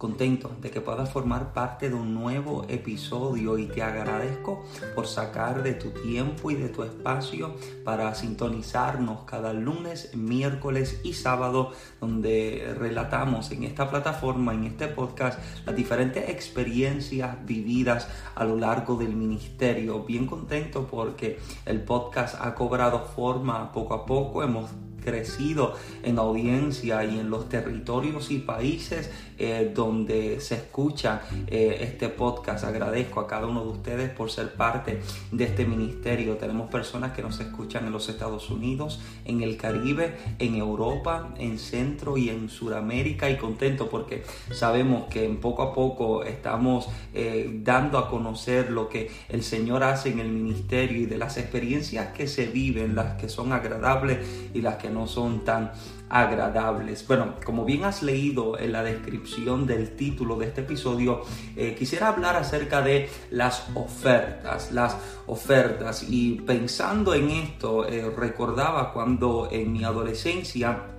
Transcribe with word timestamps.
contento 0.00 0.50
de 0.62 0.70
que 0.70 0.80
puedas 0.80 1.10
formar 1.10 1.52
parte 1.52 1.90
de 1.90 1.94
un 1.94 2.14
nuevo 2.14 2.64
episodio 2.70 3.58
y 3.58 3.66
te 3.66 3.82
agradezco 3.82 4.64
por 4.94 5.06
sacar 5.06 5.62
de 5.62 5.74
tu 5.74 5.90
tiempo 5.90 6.50
y 6.50 6.54
de 6.54 6.70
tu 6.70 6.84
espacio 6.84 7.54
para 7.84 8.14
sintonizarnos 8.14 9.24
cada 9.24 9.52
lunes, 9.52 10.16
miércoles 10.16 11.02
y 11.04 11.12
sábado 11.12 11.72
donde 12.00 12.74
relatamos 12.78 13.50
en 13.50 13.64
esta 13.64 13.90
plataforma, 13.90 14.54
en 14.54 14.64
este 14.64 14.88
podcast, 14.88 15.38
las 15.66 15.76
diferentes 15.76 16.30
experiencias 16.30 17.36
vividas 17.44 18.08
a 18.34 18.44
lo 18.44 18.56
largo 18.56 18.96
del 18.96 19.14
ministerio. 19.14 20.04
Bien 20.04 20.26
contento 20.26 20.86
porque 20.90 21.38
el 21.66 21.82
podcast 21.82 22.36
ha 22.40 22.54
cobrado 22.54 23.04
forma 23.04 23.70
poco 23.70 23.92
a 23.92 24.06
poco, 24.06 24.42
hemos 24.42 24.70
crecido 25.00 25.74
en 26.02 26.18
audiencia 26.18 27.04
y 27.04 27.18
en 27.18 27.30
los 27.30 27.48
territorios 27.48 28.30
y 28.30 28.38
países 28.38 29.10
eh, 29.42 29.72
donde 29.74 30.38
se 30.40 30.56
escucha 30.56 31.22
eh, 31.46 31.78
este 31.80 32.10
podcast. 32.10 32.62
Agradezco 32.62 33.20
a 33.20 33.26
cada 33.26 33.46
uno 33.46 33.64
de 33.64 33.70
ustedes 33.70 34.10
por 34.10 34.30
ser 34.30 34.52
parte 34.52 35.00
de 35.32 35.44
este 35.44 35.64
ministerio. 35.64 36.36
Tenemos 36.36 36.70
personas 36.70 37.12
que 37.12 37.22
nos 37.22 37.40
escuchan 37.40 37.86
en 37.86 37.92
los 37.92 38.10
Estados 38.10 38.50
Unidos, 38.50 39.00
en 39.24 39.40
el 39.40 39.56
Caribe, 39.56 40.14
en 40.38 40.56
Europa, 40.56 41.34
en 41.38 41.58
Centro 41.58 42.18
y 42.18 42.28
en 42.28 42.50
Sudamérica 42.50 43.30
y 43.30 43.38
contento 43.38 43.88
porque 43.88 44.24
sabemos 44.52 45.08
que 45.08 45.26
poco 45.40 45.62
a 45.62 45.72
poco 45.72 46.22
estamos 46.22 46.90
eh, 47.14 47.50
dando 47.62 47.96
a 47.96 48.10
conocer 48.10 48.70
lo 48.70 48.90
que 48.90 49.10
el 49.30 49.42
Señor 49.42 49.84
hace 49.84 50.10
en 50.10 50.18
el 50.18 50.28
ministerio 50.28 51.00
y 51.00 51.06
de 51.06 51.16
las 51.16 51.38
experiencias 51.38 52.12
que 52.12 52.26
se 52.26 52.46
viven, 52.46 52.94
las 52.94 53.16
que 53.16 53.30
son 53.30 53.54
agradables 53.54 54.18
y 54.52 54.60
las 54.60 54.76
que 54.76 54.90
no 54.90 55.06
son 55.06 55.46
tan 55.46 55.72
agradables. 56.10 57.06
Bueno, 57.06 57.36
como 57.44 57.64
bien 57.64 57.84
has 57.84 58.02
leído 58.02 58.58
en 58.58 58.72
la 58.72 58.82
descripción 58.82 59.66
del 59.66 59.96
título 59.96 60.36
de 60.36 60.46
este 60.46 60.62
episodio, 60.62 61.22
eh, 61.56 61.74
quisiera 61.78 62.08
hablar 62.08 62.36
acerca 62.36 62.82
de 62.82 63.08
las 63.30 63.68
ofertas, 63.74 64.72
las 64.72 64.96
ofertas. 65.26 66.04
Y 66.08 66.40
pensando 66.40 67.14
en 67.14 67.30
esto, 67.30 67.86
eh, 67.86 68.10
recordaba 68.10 68.92
cuando 68.92 69.48
en 69.50 69.72
mi 69.72 69.84
adolescencia 69.84 70.90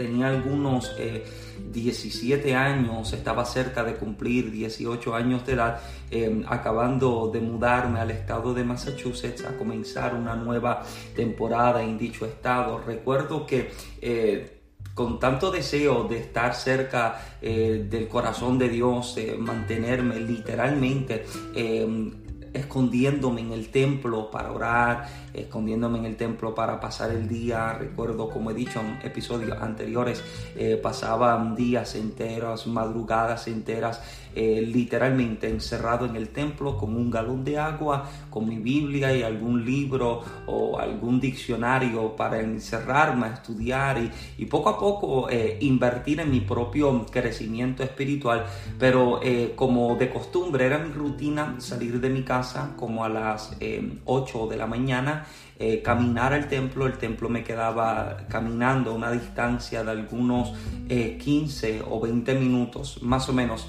tenía 0.00 0.28
algunos 0.28 0.96
17 1.72 2.48
eh, 2.48 2.54
años, 2.54 3.12
estaba 3.12 3.44
cerca 3.44 3.84
de 3.84 3.96
cumplir 3.96 4.50
18 4.50 5.14
años 5.14 5.44
de 5.44 5.52
edad, 5.52 5.80
em, 6.10 6.42
acabando 6.48 7.30
de 7.30 7.40
mudarme 7.40 8.00
al 8.00 8.10
estado 8.10 8.54
de 8.54 8.64
Massachusetts 8.64 9.44
a 9.44 9.58
comenzar 9.58 10.14
una 10.14 10.34
nueva 10.36 10.82
temporada 11.14 11.82
en 11.82 11.98
dicho 11.98 12.24
estado. 12.24 12.78
Recuerdo 12.78 13.44
que 13.44 13.70
eh, 14.00 14.59
con 14.94 15.18
tanto 15.18 15.50
deseo 15.50 16.04
de 16.04 16.18
estar 16.18 16.54
cerca 16.54 17.20
eh, 17.40 17.86
del 17.88 18.08
corazón 18.08 18.58
de 18.58 18.68
Dios, 18.68 19.14
de 19.14 19.36
mantenerme 19.38 20.20
literalmente 20.20 21.24
em, 21.54 22.12
escondiéndome 22.52 23.40
en 23.40 23.52
el 23.52 23.70
templo 23.70 24.30
para 24.30 24.52
orar, 24.52 25.08
escondiéndome 25.32 25.98
en 25.98 26.06
el 26.06 26.16
templo 26.16 26.54
para 26.54 26.80
pasar 26.80 27.10
el 27.10 27.28
día. 27.28 27.74
Recuerdo, 27.74 28.28
como 28.28 28.50
he 28.50 28.54
dicho 28.54 28.80
en 28.80 28.98
episodios 29.06 29.60
anteriores, 29.60 30.22
eh, 30.56 30.78
pasaban 30.82 31.54
días 31.54 31.94
enteros, 31.94 32.66
madrugadas 32.66 33.46
enteras, 33.46 34.02
eh, 34.34 34.62
literalmente 34.66 35.48
encerrado 35.48 36.06
en 36.06 36.16
el 36.16 36.28
templo 36.30 36.76
con 36.76 36.96
un 36.96 37.10
galón 37.10 37.44
de 37.44 37.58
agua, 37.58 38.08
con 38.30 38.48
mi 38.48 38.58
Biblia 38.58 39.14
y 39.14 39.22
algún 39.22 39.64
libro 39.64 40.22
o 40.46 40.78
algún 40.78 41.20
diccionario 41.20 42.14
para 42.16 42.40
encerrarme 42.40 43.26
a 43.26 43.34
estudiar 43.34 43.98
y, 44.38 44.46
poco 44.46 44.68
a 44.68 44.78
poco 44.78 45.30
eh, 45.30 45.58
invertir 45.60 46.20
en 46.20 46.30
mi 46.30 46.40
propio 46.40 47.06
crecimiento 47.06 47.82
espiritual. 47.82 48.44
Pero 48.78 49.20
como 49.54 49.96
de 49.96 50.10
costumbre 50.10 50.66
era 50.66 50.78
mi 50.78 50.92
rutina 50.92 51.56
salir 51.58 52.00
de 52.00 52.10
mi 52.10 52.22
casa 52.22 52.72
como 52.76 53.04
a 53.04 53.08
las 53.08 53.56
8 54.04 54.46
de 54.48 54.56
la 54.56 54.66
mañana 54.66 55.26
eh, 55.62 55.82
caminar 55.82 56.32
al 56.32 56.48
templo. 56.48 56.86
El 56.86 56.96
templo 56.96 57.28
me 57.28 57.44
quedaba 57.44 58.16
caminando 58.30 58.92
a 58.92 58.94
una 58.94 59.10
distancia 59.10 59.84
de 59.84 59.90
algunos 59.90 60.54
15 60.88 61.76
eh, 61.76 61.82
o 61.86 62.00
20 62.00 62.34
minutos, 62.36 63.02
más 63.02 63.28
o 63.28 63.34
menos. 63.34 63.68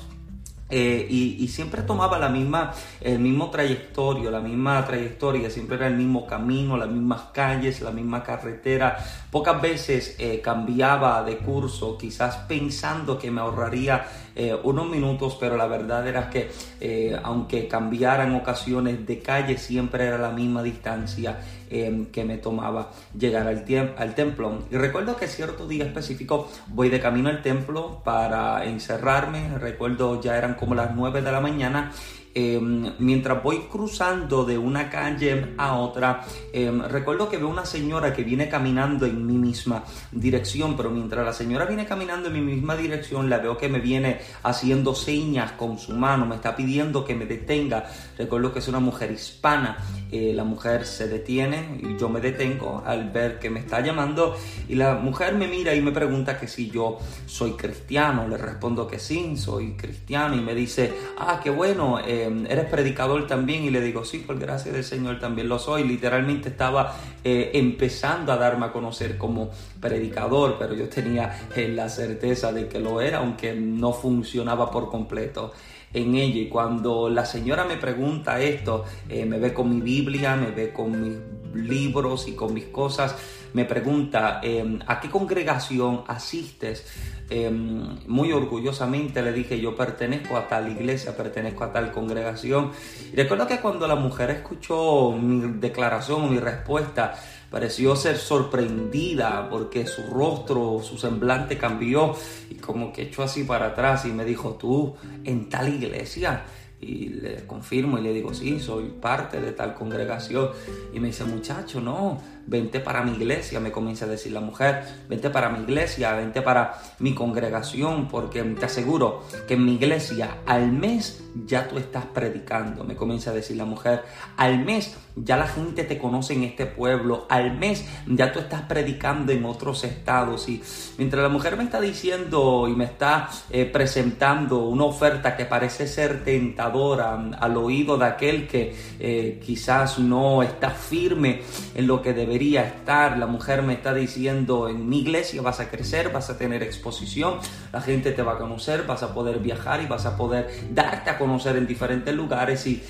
Eh, 0.72 1.06
y, 1.10 1.48
siempre 1.50 1.82
tomaba 1.82 2.18
la 2.18 2.30
misma, 2.30 2.74
el 3.02 3.20
mismo 3.20 3.50
trayectorio, 3.50 4.32
la 4.32 4.40
misma 4.40 4.86
trayectoria, 4.86 5.50
siempre 5.50 5.76
era 5.76 5.88
el 5.88 5.96
mismo 5.96 6.26
camino, 6.26 6.78
las 6.78 6.90
mismas 6.90 7.24
calles, 7.34 7.82
la 7.82 7.92
misma 7.92 8.24
carretera. 8.24 8.98
Pocas 9.30 9.62
veces 9.62 10.18
cambiaba 10.42 11.24
de 11.24 11.38
curso, 11.38 11.98
quizás 11.98 12.38
pensando 12.48 13.20
que 13.20 13.30
me 13.32 13.42
ahorraría 13.42 14.06
eh, 14.36 14.56
unos 14.64 14.90
minutos, 14.90 15.38
pero 15.40 15.58
la 15.58 15.68
verdad 15.68 16.08
era 16.08 16.30
que 16.30 16.50
eh, 16.80 17.18
aunque 17.24 17.68
cambiaran 17.68 18.36
ocasiones 18.36 19.06
de 19.06 19.20
calle, 19.20 19.58
siempre 19.58 20.06
era 20.06 20.18
la 20.18 20.32
misma 20.32 20.64
distancia 20.64 21.40
em, 21.70 22.06
que 22.08 22.24
me 22.24 22.38
tomaba 22.38 22.92
llegar 23.18 23.48
al, 23.48 23.66
al 23.98 24.16
templo. 24.16 24.60
Y 24.72 24.76
recuerdo 24.76 25.16
que 25.16 25.28
cierto 25.28 25.68
día 25.68 25.86
específico 25.86 26.50
voy 26.68 26.90
de 26.90 27.00
camino 27.00 27.30
al 27.30 27.42
templo 27.42 28.02
para 28.04 28.66
encerrarme, 28.66 29.58
recuerdo 29.58 30.22
ya 30.22 30.38
eran 30.38 30.56
como 30.56 30.76
las 30.76 30.96
9 30.96 31.22
de 31.22 31.32
la 31.32 31.42
mañana 31.42 31.92
Em, 32.34 32.94
mientras 33.00 33.44
voy 33.44 33.66
cruzando 33.70 34.46
de 34.46 34.58
una 34.58 34.90
calle 34.90 35.54
a 35.58 35.76
otra, 35.76 36.24
em, 36.54 36.82
recuerdo 36.82 37.28
que 37.28 37.36
veo 37.36 37.50
una 37.50 37.66
señora 37.66 38.14
que 38.14 38.24
viene 38.24 38.48
caminando 38.48 39.06
en 39.06 39.26
mi 39.26 39.34
misma 39.34 39.84
dirección, 40.14 40.78
pero 40.78 40.90
mientras 40.90 41.26
la 41.26 41.34
señora 41.34 41.66
viene 41.66 41.86
caminando 41.86 42.30
en 42.30 42.34
mi 42.34 42.54
misma 42.54 42.78
dirección, 42.78 43.30
la 43.30 43.40
veo 43.40 43.58
que 43.58 43.68
me 43.68 43.80
viene 43.80 44.20
haciendo 44.44 44.96
señas 44.96 45.52
con 45.54 45.78
su 45.78 45.92
mano, 45.94 46.26
me 46.26 46.36
está 46.36 46.56
pidiendo 46.56 47.04
que 47.04 47.16
me 47.16 47.26
detenga. 47.26 47.86
Recuerdo 48.18 48.54
que 48.54 48.60
es 48.60 48.68
una 48.70 48.80
mujer 48.80 49.12
hispana. 49.12 49.78
Eh, 50.12 50.34
la 50.34 50.44
mujer 50.44 50.86
se 50.86 51.08
detiene 51.08 51.80
y 51.82 51.98
yo 51.98 52.10
me 52.10 52.20
detengo 52.20 52.84
al 52.86 53.12
ver 53.12 53.40
que 53.40 53.50
me 53.50 53.62
está 53.62 53.80
llamando 53.80 54.36
y 54.68 54.76
la 54.76 54.96
mujer 54.96 55.36
me 55.36 55.48
mira 55.48 55.74
y 55.74 55.82
me 55.82 55.92
pregunta 55.92 56.38
que 56.38 56.48
si 56.48 56.70
yo 56.70 57.00
soy 57.26 57.54
cristiano. 57.54 58.28
Le 58.28 58.38
respondo 58.38 58.88
que 58.88 59.00
sí, 59.00 59.38
soy 59.38 59.74
cristiano 59.74 60.36
y 60.36 60.42
me 60.42 60.54
dice, 60.54 60.94
ah, 61.18 61.40
qué 61.42 61.50
bueno. 61.50 62.00
Eh, 62.00 62.21
Em, 62.26 62.46
¿eres 62.46 62.66
predicador 62.66 63.28
también? 63.28 63.64
Y 63.64 63.70
le 63.70 63.82
digo, 63.82 64.06
sí, 64.06 64.20
por 64.20 64.38
gracia 64.38 64.72
del 64.72 64.84
Señor 64.84 65.20
también 65.20 65.48
lo 65.50 65.60
soy. 65.60 65.84
Literalmente 65.84 66.50
estaba 66.50 66.96
eh, 67.24 67.52
empezando 67.54 68.32
a 68.32 68.38
darme 68.38 68.68
a 68.68 68.72
conocer 68.72 69.18
como 69.18 69.50
predicador, 69.80 70.58
pero 70.60 70.74
yo 70.74 70.90
tenía 70.90 71.48
eh, 71.56 71.68
la 71.68 71.90
certeza 71.90 72.52
de 72.52 72.68
que 72.68 72.80
lo 72.80 73.02
era, 73.02 73.20
aunque 73.20 73.54
no 73.54 73.94
funcionaba 73.94 74.70
por 74.70 74.90
completo 74.90 75.54
en 75.94 76.16
ella. 76.16 76.42
Y 76.42 76.48
cuando 76.48 77.10
la 77.10 77.26
señora 77.26 77.66
me 77.66 77.78
pregunta 77.78 78.40
esto, 78.40 78.86
eh, 79.10 79.26
me 79.26 79.40
ve 79.40 79.54
con 79.54 79.70
mi 79.70 79.82
Biblia, 79.82 80.36
me 80.36 80.52
ve 80.52 80.72
con 80.72 81.02
mis 81.02 81.18
libros 81.54 82.28
y 82.28 82.34
con 82.34 82.54
mis 82.54 82.66
cosas, 82.66 83.16
me 83.54 83.66
pregunta, 83.66 84.40
¿a 84.88 85.00
qué 85.02 85.10
congregación 85.10 86.06
asistes? 86.08 86.86
Em, 87.34 87.98
muy 88.08 88.34
orgullosamente 88.34 89.22
le 89.22 89.32
dije, 89.32 89.58
yo 89.58 89.74
pertenezco 89.74 90.36
a 90.36 90.50
tal 90.50 90.70
iglesia, 90.70 91.16
pertenezco 91.16 91.64
a 91.64 91.72
tal 91.72 91.94
congregación. 91.94 92.72
Y 93.14 93.16
recuerdo 93.16 93.48
que 93.48 93.62
cuando 93.62 93.88
la 93.88 93.96
mujer 93.96 94.32
escuchó 94.32 95.14
mi 95.14 95.60
declaración, 95.60 96.30
mi 96.30 96.40
respuesta, 96.40 97.14
pareció 97.50 97.96
ser 97.96 98.18
sorprendida 98.18 99.48
porque 99.50 99.88
su 99.88 100.04
rostro, 100.08 100.82
su 100.84 100.98
semblante 100.98 101.58
cambió 101.58 102.16
y 102.50 102.56
como 102.56 102.92
que 102.92 103.04
echó 103.04 103.24
así 103.24 103.46
para 103.46 103.68
atrás 103.68 104.04
y 104.04 104.10
me 104.10 104.26
dijo, 104.26 104.56
tú 104.56 104.96
en 105.24 105.48
tal 105.48 105.74
iglesia 105.74 106.44
y 106.82 107.10
le 107.10 107.46
confirmo 107.46 107.98
y 107.98 108.02
le 108.02 108.12
digo, 108.12 108.34
sí, 108.34 108.60
soy 108.60 108.90
parte 109.00 109.40
de 109.40 109.52
tal 109.52 109.76
congregación. 109.76 110.50
Y 110.94 111.00
me 111.00 111.08
dice, 111.08 111.24
muchacho, 111.24 111.80
no, 111.80 112.20
vente 112.52 112.82
para 112.82 113.02
mi 113.02 113.14
iglesia, 113.14 113.62
me 113.62 113.72
comienza 113.72 114.04
a 114.04 114.10
decir 114.10 114.34
la 114.34 114.42
mujer, 114.42 114.84
vente 115.08 115.30
para 115.30 115.50
mi 115.50 115.64
iglesia, 115.64 116.14
vente 116.16 116.42
para 116.42 116.74
mi 117.00 117.16
congregación, 117.16 118.10
porque 118.10 118.44
te 118.44 118.66
aseguro 118.66 119.24
que 119.48 119.54
en 119.54 119.66
mi 119.66 119.76
iglesia 119.76 120.40
al 120.46 120.70
mes 120.74 121.24
ya 121.46 121.70
tú 121.70 121.78
estás 121.78 122.06
predicando, 122.08 122.84
me 122.84 122.98
comienza 122.98 123.32
a 123.32 123.34
decir 123.34 123.56
la 123.56 123.64
mujer, 123.64 124.04
al 124.36 124.66
mes 124.66 124.98
ya 125.16 125.38
la 125.38 125.48
gente 125.48 125.86
te 125.86 125.98
conoce 125.98 126.34
en 126.34 126.44
este 126.44 126.66
pueblo, 126.66 127.26
al 127.30 127.58
mes 127.58 127.86
ya 128.06 128.34
tú 128.34 128.40
estás 128.40 128.64
predicando 128.64 129.32
en 129.32 129.46
otros 129.46 129.86
estados. 129.86 130.50
Y 130.50 130.62
mientras 130.98 131.24
la 131.24 131.30
mujer 131.30 131.56
me 131.56 131.64
está 131.64 131.80
diciendo 131.80 132.68
y 132.68 132.76
me 132.76 132.84
está 132.84 133.30
eh, 133.50 133.64
presentando 133.64 134.68
una 134.68 134.84
oferta 134.84 135.38
que 135.38 135.46
parece 135.46 135.88
ser 135.88 136.26
tentadora 136.26 137.14
al 137.40 137.56
oído 137.56 137.98
de 137.98 138.06
aquel 138.06 138.46
que 138.46 138.76
eh, 139.00 139.40
quizás 139.42 140.00
no 140.00 140.44
está 140.44 140.70
firme 140.70 141.42
en 141.76 141.88
lo 141.88 142.02
que 142.02 142.14
debería 142.14 142.41
estar. 142.42 143.18
La 143.18 143.28
mujer 143.28 143.62
me 143.62 143.74
está 143.74 143.94
diciendo, 143.94 144.68
en 144.68 144.90
mi 144.90 145.00
iglesia 145.00 145.42
vas 145.42 145.60
a 145.60 145.70
crecer, 145.70 146.12
vas 146.12 146.30
a 146.30 146.38
tener 146.38 146.64
exposición, 146.64 147.36
la 147.72 147.82
gente 147.82 148.12
te 148.12 148.22
va 148.22 148.34
a 148.34 148.38
conocer, 148.38 148.86
vas 148.88 149.04
a 149.04 149.14
poder 149.14 149.40
viajar 149.40 149.82
y 149.82 149.86
vas 149.86 150.06
a 150.06 150.18
poder 150.18 150.50
darte 150.72 151.10
a 151.10 151.18
conocer 151.18 151.56
en 151.58 151.68
diferentes 151.68 152.14
lugares. 152.14 152.66
Y, 152.68 152.82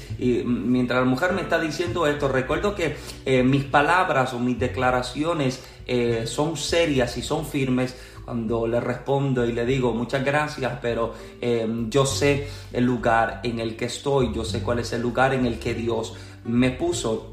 mientras 0.46 1.00
la 1.00 1.06
mujer 1.06 1.34
me 1.34 1.42
está 1.42 1.60
diciendo 1.60 2.08
esto, 2.08 2.28
recuerdo 2.28 2.76
que 2.76 2.96
eh, 3.26 3.44
mis 3.44 3.64
palabras 3.64 4.34
o 4.34 4.40
mis 4.40 4.58
declaraciones 4.58 5.64
eh, 5.86 6.24
son 6.26 6.58
serias 6.58 7.18
y 7.18 7.22
son 7.22 7.46
firmes 7.46 7.96
cuando 8.24 8.68
le 8.68 8.80
respondo 8.80 9.46
y 9.46 9.52
le 9.52 9.66
digo 9.66 9.94
muchas 9.94 10.24
gracias, 10.24 10.74
pero 10.82 11.14
eh, 11.42 11.68
yo 11.90 12.06
sé 12.06 12.48
el 12.72 12.86
lugar 12.86 13.42
en 13.44 13.60
el 13.60 13.76
que 13.76 13.86
estoy, 13.86 14.34
yo 14.34 14.46
sé 14.46 14.62
cuál 14.62 14.80
es 14.80 14.94
el 14.94 15.02
lugar 15.02 15.34
en 15.34 15.46
el 15.46 15.60
que 15.60 15.74
Dios 15.74 16.14
me 16.46 16.72
puso. 16.72 17.31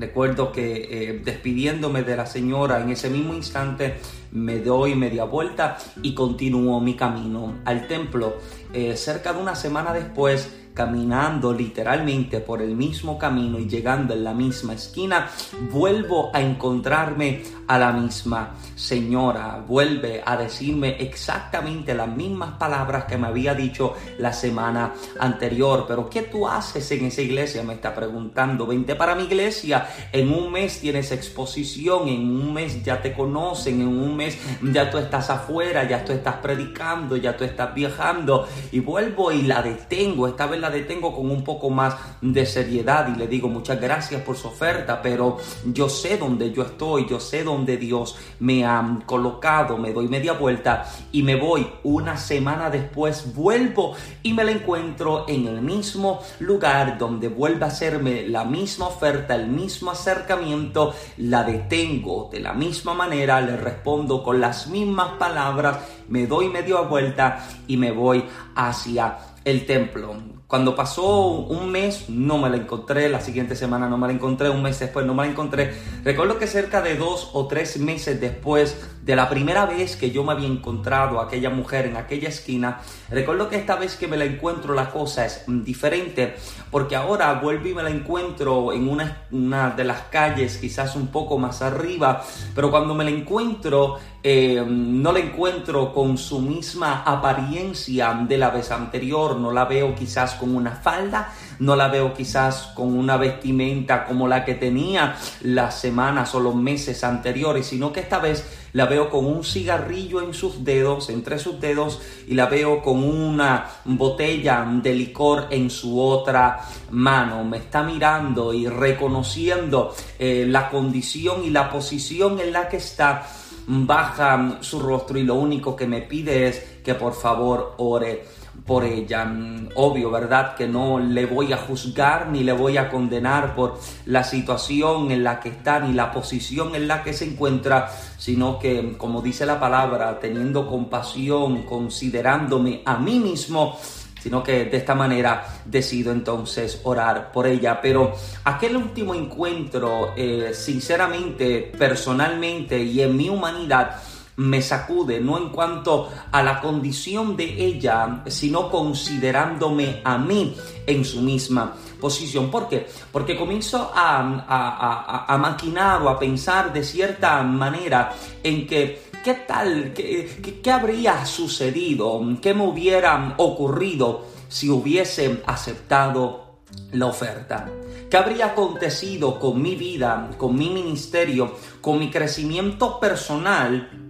Recuerdo 0.00 0.50
que 0.50 1.10
eh, 1.10 1.20
despidiéndome 1.22 2.02
de 2.02 2.16
la 2.16 2.24
señora 2.24 2.80
en 2.80 2.88
ese 2.88 3.10
mismo 3.10 3.34
instante 3.34 3.96
me 4.32 4.58
doy 4.58 4.94
media 4.94 5.24
vuelta 5.24 5.76
y 6.02 6.14
continúo 6.14 6.80
mi 6.80 6.94
camino 6.96 7.56
al 7.66 7.86
templo. 7.86 8.38
Eh, 8.72 8.96
cerca 8.96 9.34
de 9.34 9.42
una 9.42 9.54
semana 9.54 9.92
después 9.92 10.59
caminando 10.74 11.52
literalmente 11.52 12.40
por 12.40 12.62
el 12.62 12.74
mismo 12.74 13.18
camino 13.18 13.58
y 13.58 13.68
llegando 13.68 14.14
en 14.14 14.24
la 14.24 14.34
misma 14.34 14.74
esquina, 14.74 15.28
vuelvo 15.70 16.30
a 16.32 16.40
encontrarme 16.40 17.42
a 17.66 17.78
la 17.78 17.92
misma 17.92 18.54
señora. 18.74 19.62
Vuelve 19.66 20.22
a 20.24 20.36
decirme 20.36 20.96
exactamente 21.00 21.94
las 21.94 22.08
mismas 22.08 22.52
palabras 22.52 23.04
que 23.04 23.16
me 23.16 23.28
había 23.28 23.54
dicho 23.54 23.94
la 24.18 24.32
semana 24.32 24.92
anterior. 25.18 25.84
Pero 25.86 26.08
¿qué 26.08 26.22
tú 26.22 26.48
haces 26.48 26.90
en 26.92 27.06
esa 27.06 27.22
iglesia? 27.22 27.62
Me 27.62 27.74
está 27.74 27.94
preguntando. 27.94 28.66
Vente 28.66 28.94
para 28.94 29.14
mi 29.14 29.24
iglesia. 29.24 29.86
En 30.12 30.32
un 30.32 30.50
mes 30.50 30.80
tienes 30.80 31.12
exposición. 31.12 32.08
En 32.08 32.22
un 32.22 32.52
mes 32.52 32.82
ya 32.82 33.00
te 33.00 33.12
conocen. 33.12 33.80
En 33.80 33.88
un 33.88 34.16
mes 34.16 34.38
ya 34.62 34.90
tú 34.90 34.98
estás 34.98 35.30
afuera. 35.30 35.84
Ya 35.88 36.04
tú 36.04 36.12
estás 36.12 36.36
predicando. 36.36 37.16
Ya 37.16 37.36
tú 37.36 37.44
estás 37.44 37.74
viajando. 37.74 38.48
Y 38.72 38.80
vuelvo 38.80 39.30
y 39.30 39.42
la 39.42 39.62
detengo. 39.62 40.26
Esta 40.26 40.46
vez 40.46 40.59
la 40.60 40.70
detengo 40.70 41.14
con 41.14 41.30
un 41.30 41.42
poco 41.42 41.70
más 41.70 41.96
de 42.20 42.46
seriedad 42.46 43.08
y 43.14 43.18
le 43.18 43.26
digo 43.26 43.48
muchas 43.48 43.80
gracias 43.80 44.22
por 44.22 44.36
su 44.36 44.48
oferta, 44.48 45.00
pero 45.02 45.38
yo 45.64 45.88
sé 45.88 46.18
dónde 46.18 46.52
yo 46.52 46.62
estoy, 46.62 47.06
yo 47.08 47.20
sé 47.20 47.44
dónde 47.44 47.76
Dios 47.76 48.16
me 48.38 48.64
ha 48.64 48.98
colocado, 49.06 49.78
me 49.78 49.92
doy 49.92 50.08
media 50.08 50.34
vuelta 50.34 50.86
y 51.12 51.22
me 51.22 51.36
voy. 51.36 51.66
Una 51.82 52.16
semana 52.16 52.70
después 52.70 53.34
vuelvo 53.34 53.94
y 54.22 54.32
me 54.32 54.44
la 54.44 54.52
encuentro 54.52 55.24
en 55.28 55.46
el 55.46 55.62
mismo 55.62 56.20
lugar 56.38 56.98
donde 56.98 57.28
vuelve 57.28 57.64
a 57.64 57.68
hacerme 57.68 58.28
la 58.28 58.44
misma 58.44 58.88
oferta, 58.88 59.34
el 59.34 59.48
mismo 59.48 59.90
acercamiento, 59.90 60.94
la 61.18 61.44
detengo 61.44 62.28
de 62.30 62.40
la 62.40 62.52
misma 62.52 62.94
manera, 62.94 63.40
le 63.40 63.56
respondo 63.56 64.22
con 64.22 64.40
las 64.40 64.68
mismas 64.68 65.12
palabras, 65.18 65.78
me 66.08 66.26
doy 66.26 66.48
media 66.48 66.80
vuelta 66.80 67.46
y 67.66 67.76
me 67.76 67.90
voy 67.92 68.24
hacia 68.54 69.18
el 69.44 69.66
templo. 69.66 70.39
Cuando 70.50 70.74
pasó 70.74 71.28
un 71.28 71.70
mes 71.70 72.08
no 72.08 72.36
me 72.36 72.50
la 72.50 72.56
encontré, 72.56 73.08
la 73.08 73.20
siguiente 73.20 73.54
semana 73.54 73.88
no 73.88 73.96
me 73.96 74.08
la 74.08 74.14
encontré, 74.14 74.50
un 74.50 74.64
mes 74.64 74.80
después 74.80 75.06
no 75.06 75.14
me 75.14 75.22
la 75.22 75.30
encontré. 75.30 75.72
Recuerdo 76.02 76.40
que 76.40 76.48
cerca 76.48 76.82
de 76.82 76.96
dos 76.96 77.30
o 77.34 77.46
tres 77.46 77.78
meses 77.78 78.20
después 78.20 78.76
de 79.04 79.14
la 79.14 79.28
primera 79.28 79.64
vez 79.64 79.94
que 79.94 80.10
yo 80.10 80.24
me 80.24 80.32
había 80.32 80.48
encontrado 80.48 81.20
a 81.20 81.26
aquella 81.26 81.50
mujer 81.50 81.86
en 81.86 81.96
aquella 81.96 82.28
esquina, 82.30 82.80
recuerdo 83.10 83.48
que 83.48 83.58
esta 83.58 83.76
vez 83.76 83.94
que 83.94 84.08
me 84.08 84.16
la 84.16 84.24
encuentro 84.24 84.74
la 84.74 84.90
cosa 84.90 85.24
es 85.24 85.44
diferente, 85.46 86.34
porque 86.70 86.96
ahora 86.96 87.34
vuelvo 87.34 87.68
y 87.68 87.74
me 87.74 87.82
la 87.82 87.90
encuentro 87.90 88.72
en 88.72 88.88
una, 88.88 89.70
de 89.70 89.84
las 89.84 90.02
calles 90.02 90.58
quizás 90.58 90.94
un 90.96 91.08
poco 91.08 91.38
más 91.38 91.62
arriba, 91.62 92.22
pero 92.54 92.70
cuando 92.70 92.94
me 92.94 93.04
la 93.04 93.10
encuentro 93.10 93.98
eh, 94.22 94.62
no 94.66 95.12
la 95.12 95.18
encuentro 95.18 95.94
con 95.94 96.18
su 96.18 96.40
misma 96.40 97.02
apariencia 97.04 98.12
de 98.28 98.36
la 98.36 98.50
vez 98.50 98.70
anterior, 98.70 99.36
no 99.36 99.50
la 99.50 99.64
veo 99.64 99.94
quizás 99.94 100.34
con 100.34 100.54
una 100.54 100.72
falda, 100.72 101.32
no 101.58 101.74
la 101.74 101.88
veo 101.88 102.12
quizás 102.12 102.72
con 102.74 102.96
una 102.96 103.16
vestimenta 103.16 104.04
como 104.04 104.28
la 104.28 104.44
que 104.44 104.54
tenía 104.54 105.16
las 105.42 105.80
semanas 105.80 106.34
o 106.34 106.40
los 106.40 106.54
meses 106.54 107.02
anteriores, 107.02 107.66
sino 107.66 107.92
que 107.92 108.00
esta 108.00 108.18
vez 108.18 108.69
la 108.72 108.86
veo 108.86 109.10
con 109.10 109.26
un 109.26 109.44
cigarrillo 109.44 110.22
en 110.22 110.34
sus 110.34 110.64
dedos, 110.64 111.10
entre 111.10 111.38
sus 111.38 111.60
dedos, 111.60 112.00
y 112.26 112.34
la 112.34 112.46
veo 112.46 112.82
con 112.82 113.02
una 113.02 113.66
botella 113.84 114.66
de 114.82 114.94
licor 114.94 115.48
en 115.50 115.70
su 115.70 116.00
otra 116.00 116.60
mano. 116.90 117.44
Me 117.44 117.58
está 117.58 117.82
mirando 117.82 118.52
y 118.52 118.66
reconociendo 118.68 119.94
eh, 120.18 120.44
la 120.48 120.68
condición 120.68 121.44
y 121.44 121.50
la 121.50 121.70
posición 121.70 122.40
en 122.40 122.52
la 122.52 122.68
que 122.68 122.78
está 122.78 123.26
baja 123.66 124.58
su 124.60 124.80
rostro 124.80 125.18
y 125.18 125.22
lo 125.22 125.34
único 125.34 125.76
que 125.76 125.86
me 125.86 126.02
pide 126.02 126.48
es 126.48 126.58
que 126.82 126.94
por 126.94 127.14
favor 127.14 127.74
ore 127.78 128.24
por 128.66 128.84
ella. 128.84 129.24
Mm, 129.24 129.70
obvio, 129.74 130.10
¿verdad? 130.10 130.54
Que 130.54 130.66
no 130.66 130.98
le 130.98 131.26
voy 131.26 131.52
a 131.52 131.56
juzgar 131.56 132.28
ni 132.28 132.44
le 132.44 132.52
voy 132.52 132.76
a 132.76 132.88
condenar 132.88 133.54
por 133.54 133.80
la 134.06 134.24
situación 134.24 135.10
en 135.10 135.24
la 135.24 135.40
que 135.40 135.50
está 135.50 135.80
ni 135.80 135.92
la 135.92 136.12
posición 136.12 136.74
en 136.74 136.88
la 136.88 137.02
que 137.02 137.12
se 137.12 137.24
encuentra, 137.24 137.90
sino 138.18 138.58
que, 138.58 138.96
como 138.96 139.22
dice 139.22 139.46
la 139.46 139.58
palabra, 139.58 140.18
teniendo 140.20 140.66
compasión, 140.66 141.62
considerándome 141.62 142.82
a 142.84 142.96
mí 142.96 143.18
mismo, 143.18 143.76
sino 144.20 144.42
que 144.42 144.66
de 144.66 144.76
esta 144.76 144.94
manera 144.94 145.44
decido 145.64 146.12
entonces 146.12 146.80
orar 146.84 147.32
por 147.32 147.46
ella. 147.46 147.80
Pero 147.80 148.12
aquel 148.44 148.76
último 148.76 149.14
encuentro, 149.14 150.12
eh, 150.16 150.50
sinceramente, 150.52 151.72
personalmente 151.76 152.78
y 152.78 153.00
en 153.00 153.16
mi 153.16 153.30
humanidad, 153.30 153.96
me 154.40 154.62
sacude, 154.62 155.20
no 155.20 155.38
en 155.38 155.50
cuanto 155.50 156.08
a 156.32 156.42
la 156.42 156.60
condición 156.60 157.36
de 157.36 157.64
ella, 157.64 158.22
sino 158.26 158.70
considerándome 158.70 160.00
a 160.04 160.18
mí 160.18 160.56
en 160.86 161.04
su 161.04 161.20
misma 161.20 161.74
posición. 162.00 162.50
¿Por 162.50 162.68
qué? 162.68 162.86
Porque 163.12 163.36
comienzo 163.36 163.90
a, 163.94 165.26
a 165.28 165.38
maquinar 165.38 166.02
o 166.02 166.08
a 166.08 166.18
pensar 166.18 166.72
de 166.72 166.82
cierta 166.82 167.42
manera 167.42 168.12
en 168.42 168.66
que 168.66 169.10
¿Qué 169.22 169.34
tal? 169.34 169.92
¿Qué, 169.92 170.70
habría 170.72 171.26
sucedido? 171.26 172.22
¿Qué 172.40 172.54
me 172.54 172.64
hubiera 172.64 173.34
ocurrido 173.36 174.24
si 174.48 174.70
hubiese 174.70 175.42
aceptado 175.46 176.60
la 176.92 177.04
oferta? 177.04 177.68
¿Qué 178.08 178.16
habría 178.16 178.46
acontecido 178.46 179.38
con 179.38 179.60
mi 179.60 179.74
vida, 179.74 180.30
con 180.38 180.56
mi 180.56 180.70
ministerio, 180.70 181.54
con 181.82 181.98
mi 181.98 182.10
crecimiento 182.10 182.98
personal 182.98 184.09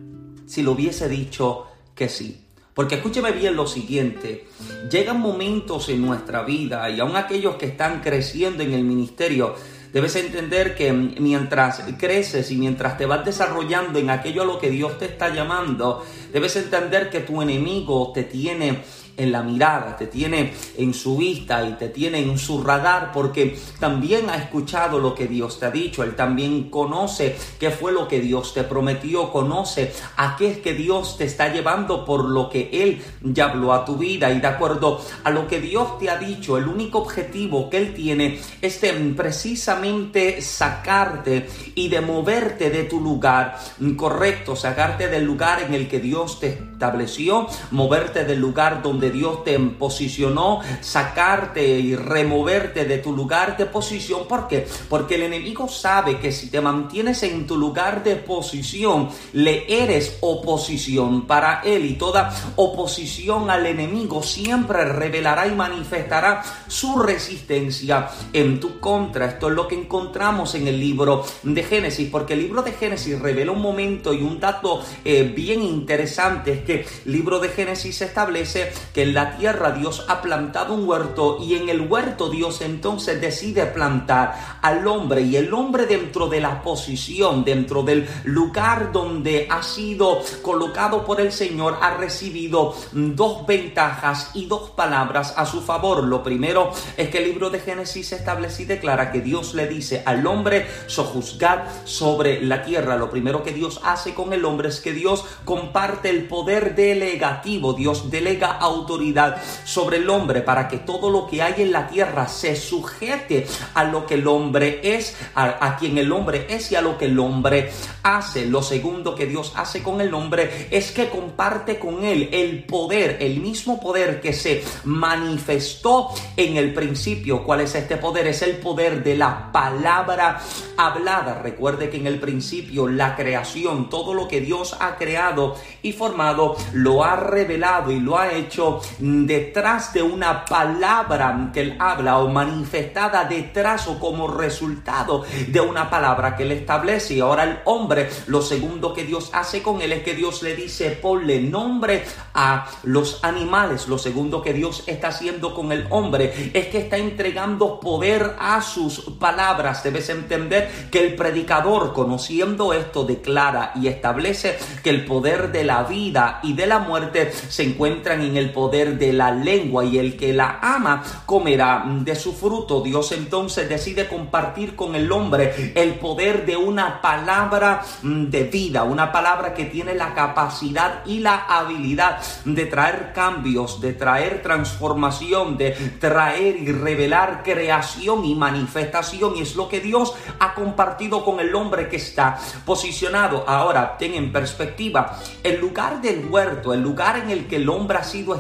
si 0.50 0.62
lo 0.62 0.73
hubiese 0.73 1.09
dicho 1.09 1.66
que 1.95 2.09
sí? 2.09 2.40
Porque 2.75 2.97
escúcheme 2.97 3.30
bien 3.30 3.54
lo 3.54 3.66
siguiente, 3.66 4.49
llegan 4.90 5.21
momentos 5.21 5.88
en 5.88 6.02
nuestra 6.02 6.42
vida 6.42 6.90
y 6.90 6.99
aún 6.99 7.14
aquellos 7.14 7.54
que 7.54 7.66
están 7.66 8.00
creciendo 8.00 8.62
en 8.62 8.73
el 8.73 8.83
ministerio, 8.83 9.54
Debes 9.92 10.14
entender 10.14 10.76
que 10.76 10.92
mientras 10.92 11.83
creces 11.99 12.52
y 12.52 12.57
mientras 12.57 12.97
te 12.97 13.07
vas 13.07 13.25
desarrollando 13.25 13.99
en 13.99 14.11
aquello 14.11 14.42
a 14.42 14.45
lo 14.45 14.61
que 14.61 14.71
Dios 14.71 14.99
te 14.99 15.07
está 15.07 15.35
llamando, 15.35 16.04
debes 16.33 16.54
entender 16.54 17.11
que 17.11 17.21
tu 17.21 17.42
enemigo 17.42 18.12
te 18.14 18.23
tiene 18.23 18.85
en 19.21 19.33
la 19.33 19.43
mirada, 19.43 19.97
te 19.97 20.07
tiene 20.07 20.53
en 20.77 20.95
su 20.95 21.17
vista 21.17 21.67
y 21.67 21.73
te 21.73 21.89
tiene 21.89 22.21
en 22.21 22.39
su 22.39 22.62
radar 22.62 23.12
porque 23.12 23.59
también 23.79 24.31
ha 24.31 24.37
escuchado 24.37 24.99
lo 24.99 25.15
que 25.15 25.27
Dios 25.27 25.59
te 25.59 25.67
ha 25.67 25.71
dicho, 25.71 26.03
él 26.03 26.17
también 26.17 26.71
conoce 26.71 27.37
qué 27.59 27.71
fue 27.71 27.93
lo 27.93 28.09
que 28.09 28.21
Dios 28.21 28.55
te 28.55 28.65
prometió, 28.65 29.31
conoce 29.31 29.93
a 30.17 30.37
qué 30.37 30.50
es 30.50 30.59
que 30.59 30.75
Dios 30.75 31.17
te 31.19 31.25
está 31.25 31.53
llevando 31.53 32.05
por 32.05 32.25
lo 32.25 32.49
que 32.49 32.71
él 32.73 33.03
ya 33.23 33.47
habló 33.47 33.73
a 33.73 33.85
tu 33.85 33.97
vida. 33.97 34.31
Y 34.31 34.41
de 34.41 34.47
acuerdo 34.47 35.00
a 35.25 35.31
lo 35.31 35.47
que 35.47 35.61
Dios 35.61 35.99
te 35.99 36.11
ha 36.11 36.17
dicho, 36.17 36.57
el 36.57 36.69
único 36.69 36.99
objetivo 36.99 37.69
que 37.69 37.77
él 37.79 37.95
tiene 37.95 38.39
es 38.61 38.81
de 38.81 38.93
precisamente 39.17 40.41
sacarte 40.41 41.49
y 41.75 41.89
de 41.89 42.00
moverte 42.00 42.71
de 42.71 42.85
tu 42.85 43.00
lugar 43.00 43.59
correcto, 43.97 44.57
sacarte 44.57 45.09
del 45.09 45.25
lugar 45.25 45.62
en 45.62 45.75
el 45.75 45.89
que 45.89 46.00
Dios 46.00 46.41
te 46.41 46.49
estableció, 46.49 47.47
moverte 47.71 48.25
del 48.25 48.41
lugar 48.41 48.83
donde 48.83 49.10
Dios 49.11 49.45
te 49.45 49.59
posicionó, 49.59 50.61
sacarte 50.81 51.67
y 51.67 51.95
removerte 51.97 52.85
de 52.85 52.99
tu 52.99 53.12
lugar 53.14 53.57
de 53.57 53.67
posición. 53.67 54.26
¿Por 54.26 54.49
qué? 54.49 54.67
Porque 54.88 55.17
el 55.17 55.23
enemigo 55.23 55.69
sabe 55.69 56.19
que 56.19 56.33
si 56.33 56.49
te 56.49 56.61
mantienes 56.61 57.23
en 57.23 57.47
tu 57.47 57.57
lugar 57.57 58.02
de 58.02 58.17
posición, 58.17 59.09
le 59.33 59.83
eres 59.83 60.19
oposición 60.21 61.26
para 61.26 61.61
él 61.64 61.85
y 61.85 61.95
toda 61.95 62.33
oposición 62.57 63.50
al 63.50 63.67
enemigo 63.67 64.23
siempre 64.23 64.85
revelará 64.85 65.47
y 65.47 65.55
manifestará 65.55 66.43
su 66.67 66.99
resistencia 66.99 68.09
en 68.33 68.61
tu 68.61 68.81
contra. 68.81 69.26
Esto 69.26 69.49
es 69.49 69.55
lo 69.55 69.69
que 69.69 69.75
encontramos 69.75 70.55
en 70.55 70.69
el 70.69 70.79
libro 70.79 71.25
de 71.43 71.62
Génesis, 71.62 72.09
porque 72.11 72.35
el 72.35 72.40
libro 72.40 72.62
de 72.62 72.73
Génesis 72.73 73.19
revela 73.19 73.52
un 73.52 73.62
momento 73.62 74.12
y 74.12 74.23
un 74.23 74.40
dato 74.40 74.83
eh, 75.05 75.33
bien 75.35 75.62
interesante, 75.62 76.52
es 76.52 76.61
que 76.62 76.87
el 77.05 77.12
libro 77.12 77.38
de 77.38 77.49
Génesis 77.49 78.00
establece 78.02 78.73
que 78.93 79.03
en 79.03 79.15
la 79.15 79.37
tierra 79.37 79.73
Dios 79.73 80.05
ha 80.09 80.23
plantado 80.23 80.75
un 80.75 80.89
huerto 80.89 81.39
y 81.41 81.55
en 81.55 81.69
el 81.69 81.83
huerto 81.83 82.29
Dios 82.31 82.61
entonces 82.61 83.21
decide 83.21 83.67
plantar 83.67 84.59
al 84.63 84.87
hombre 84.87 85.23
y 85.23 85.37
el 85.37 85.53
hombre 85.55 85.87
dentro 85.87 86.29
de 86.29 86.41
la 86.41 86.63
posición, 86.63 87.45
dentro 87.45 87.83
del 87.83 88.09
lugar 88.25 88.93
donde 88.93 89.47
ha 89.51 89.63
sido 89.63 90.21
colocado 90.43 91.05
por 91.05 91.21
el 91.21 91.33
Señor, 91.33 91.79
ha 91.81 91.97
recibido 91.97 92.75
dos 92.93 93.47
ventajas 93.47 94.31
y 94.35 94.47
dos 94.47 94.71
palabras 94.71 95.35
a 95.37 95.47
su 95.47 95.61
favor. 95.61 96.05
Lo 96.05 96.23
primero 96.23 96.71
es 96.97 97.09
que 97.09 97.19
el 97.19 97.25
libro 97.25 97.51
de 97.51 97.61
Génesis 97.61 98.13
establece 98.13 98.63
y 98.63 98.67
declara 98.67 99.13
que 99.13 99.21
Dios 99.21 99.55
le 99.55 99.67
dice 99.67 100.03
al 100.05 100.27
hombre 100.27 100.67
sojuzgar 100.87 101.69
sobre 101.85 102.43
la 102.43 102.63
tierra. 102.63 102.97
Lo 102.97 103.11
primero 103.11 103.43
que 103.43 103.53
Dios 103.53 103.81
hace 103.85 104.15
con 104.15 104.33
el 104.33 104.45
hombre 104.45 104.69
es 104.69 104.81
que 104.81 104.93
Dios 104.93 105.25
comparte 105.45 106.11
el 106.11 106.27
poder 106.27 106.75
delegativo. 106.75 107.73
Dios 107.73 108.11
delega 108.11 108.59
autoridad 108.81 109.41
sobre 109.65 109.99
el 109.99 110.11
hombre 110.11 110.41
para 110.43 110.69
que 110.69 110.79
todo 110.79 111.11
lo 111.11 111.27
que 111.27 111.43
hay 111.43 111.63
en 111.63 111.73
la 111.73 111.89
tierra 111.89 112.29
se 112.29 112.57
sujete 112.57 113.47
a 113.75 113.85
lo 113.85 114.07
que 114.07 114.15
el 114.15 114.27
hombre 114.27 114.81
es, 114.83 115.17
a, 115.35 115.67
a 115.67 115.77
quien 115.77 115.99
el 115.99 116.13
hombre 116.13 116.47
es 116.49 116.73
y 116.73 116.77
a 116.77 116.83
lo 116.83 116.99
que 116.99 117.07
el 117.07 117.19
hombre 117.19 117.71
hace. 118.03 118.47
Lo 118.47 118.63
segundo 118.63 119.15
que 119.15 119.27
Dios 119.27 119.53
hace 119.57 119.83
con 119.83 120.01
el 120.01 120.13
hombre 120.15 120.69
es 120.71 120.91
que 120.93 121.09
comparte 121.09 121.79
con 121.79 122.05
él 122.05 122.29
el 122.33 122.65
poder, 122.65 123.19
el 123.21 123.41
mismo 123.41 123.81
poder 123.81 124.21
que 124.21 124.33
se 124.33 124.63
manifestó 124.85 126.09
en 126.37 126.57
el 126.57 126.73
principio. 126.75 127.45
¿Cuál 127.45 127.63
es 127.63 127.75
este 127.75 127.97
poder? 127.97 128.27
Es 128.27 128.43
el 128.43 128.57
poder 128.57 129.03
de 129.03 129.17
la 129.17 129.51
palabra 129.53 130.41
hablada. 130.77 131.41
Recuerde 131.43 131.91
que 131.91 131.99
en 131.99 132.07
el 132.07 132.19
principio 132.21 132.89
la 132.89 133.17
creación, 133.17 133.89
todo 133.89 134.15
lo 134.15 134.29
que 134.29 134.41
Dios 134.41 134.77
ha 134.81 134.97
creado 134.97 135.57
y 135.83 135.93
formado, 135.93 136.57
lo 136.73 137.05
ha 137.05 137.17
revelado 137.17 137.91
y 137.91 138.01
lo 138.01 138.19
ha 138.19 138.33
hecho 138.33 138.70
detrás 138.99 139.93
de 139.93 140.03
una 140.03 140.45
palabra 140.45 141.50
que 141.53 141.61
él 141.61 141.77
habla 141.79 142.19
o 142.19 142.29
manifestada 142.29 143.25
detrás 143.25 143.89
o 143.89 143.99
como 143.99 144.29
resultado 144.29 145.25
de 145.49 145.61
una 145.61 145.89
palabra 145.91 146.37
que 146.37 146.45
él 146.45 146.53
establece. 146.53 147.15
Y 147.15 147.21
ahora 147.21 147.45
el 147.45 147.59
hombre, 147.65 148.09
lo 148.27 148.43
segundo 148.43 148.93
que 148.95 149.05
Dios 149.05 149.31
hace 149.33 149.62
con 149.62 149.81
él 149.81 149.93
es 149.93 150.03
que 150.03 150.15
Dios 150.15 150.43
le 150.43 150.55
dice, 150.55 150.91
ponle 150.91 151.41
nombre 151.41 152.05
a 152.35 152.67
los 152.83 153.25
animales. 153.25 153.89
Lo 153.89 153.99
segundo 153.99 154.43
que 154.43 154.53
Dios 154.53 154.85
está 154.87 155.09
haciendo 155.09 155.55
con 155.55 155.73
el 155.73 155.87
hombre 155.91 156.50
es 156.53 156.67
que 156.69 156.79
está 156.79 156.97
entregando 156.97 157.81
poder 157.81 158.37
a 158.39 158.61
sus 158.62 159.00
palabras. 159.19 159.83
Debes 159.83 160.09
entender 160.09 160.71
que 160.91 161.07
el 161.07 161.15
predicador, 161.15 161.93
conociendo 161.93 162.73
esto, 162.73 163.05
declara 163.05 163.73
y 163.75 163.89
establece 163.89 164.59
que 164.83 164.91
el 164.91 165.05
poder 165.05 165.53
de 165.53 165.65
la 165.65 165.85
vida 165.85 166.41
y 166.43 166.55
de 166.55 166.67
la 166.67 166.79
muerte 166.79 167.33
se 167.33 167.62
encuentran 167.65 168.23
en 168.23 168.37
el 168.37 168.53
poder 168.61 168.99
de 168.99 169.14
la 169.14 169.31
lengua 169.31 169.87
y 169.87 169.97
el 169.97 170.19
que 170.19 170.35
la 170.35 170.59
ama 170.61 171.02
comerá 171.25 171.83
de 171.87 172.14
su 172.14 172.35
fruto. 172.35 172.83
Dios 172.83 173.11
entonces 173.12 173.71
decide 173.71 174.07
compartir 174.07 174.76
con 174.76 174.95
el 174.95 175.11
hombre 175.11 175.73
el 175.75 175.95
poder 175.95 176.45
de 176.45 176.59
una 176.59 177.00
palabra 177.00 177.83
de 178.02 178.45
vida, 178.45 178.83
una 178.83 179.12
palabra 179.12 179.55
que 179.55 179.64
tiene 179.64 179.95
la 179.95 180.12
capacidad 180.12 181.07
y 181.07 181.21
la 181.21 181.47
habilidad 181.47 182.21
de 182.45 182.67
traer 182.67 183.14
cambios, 183.14 183.81
de 183.81 183.95
traer 183.95 184.43
transformación, 184.43 185.57
de 185.57 185.71
traer 185.99 186.57
y 186.57 186.71
revelar 186.71 187.43
creación 187.43 188.26
y 188.26 188.35
manifestación. 188.35 189.38
Y 189.38 189.40
es 189.40 189.57
lo 189.57 189.71
que 189.71 189.81
Dios 189.81 190.12
ha 190.38 190.52
compartido 190.52 191.25
con 191.25 191.40
el 191.40 191.55
hombre 191.55 191.88
que 191.88 191.97
está 191.97 192.38
posicionado. 192.67 193.43
Ahora, 193.49 193.97
ten 193.97 194.12
en 194.12 194.31
perspectiva, 194.31 195.19
el 195.43 195.59
lugar 195.59 196.02
del 196.02 196.26
huerto, 196.29 196.75
el 196.75 196.83
lugar 196.83 197.17
en 197.21 197.31
el 197.31 197.47
que 197.47 197.57
el 197.57 197.71
hombre 197.71 197.97
ha 197.97 198.05
sido 198.05 198.35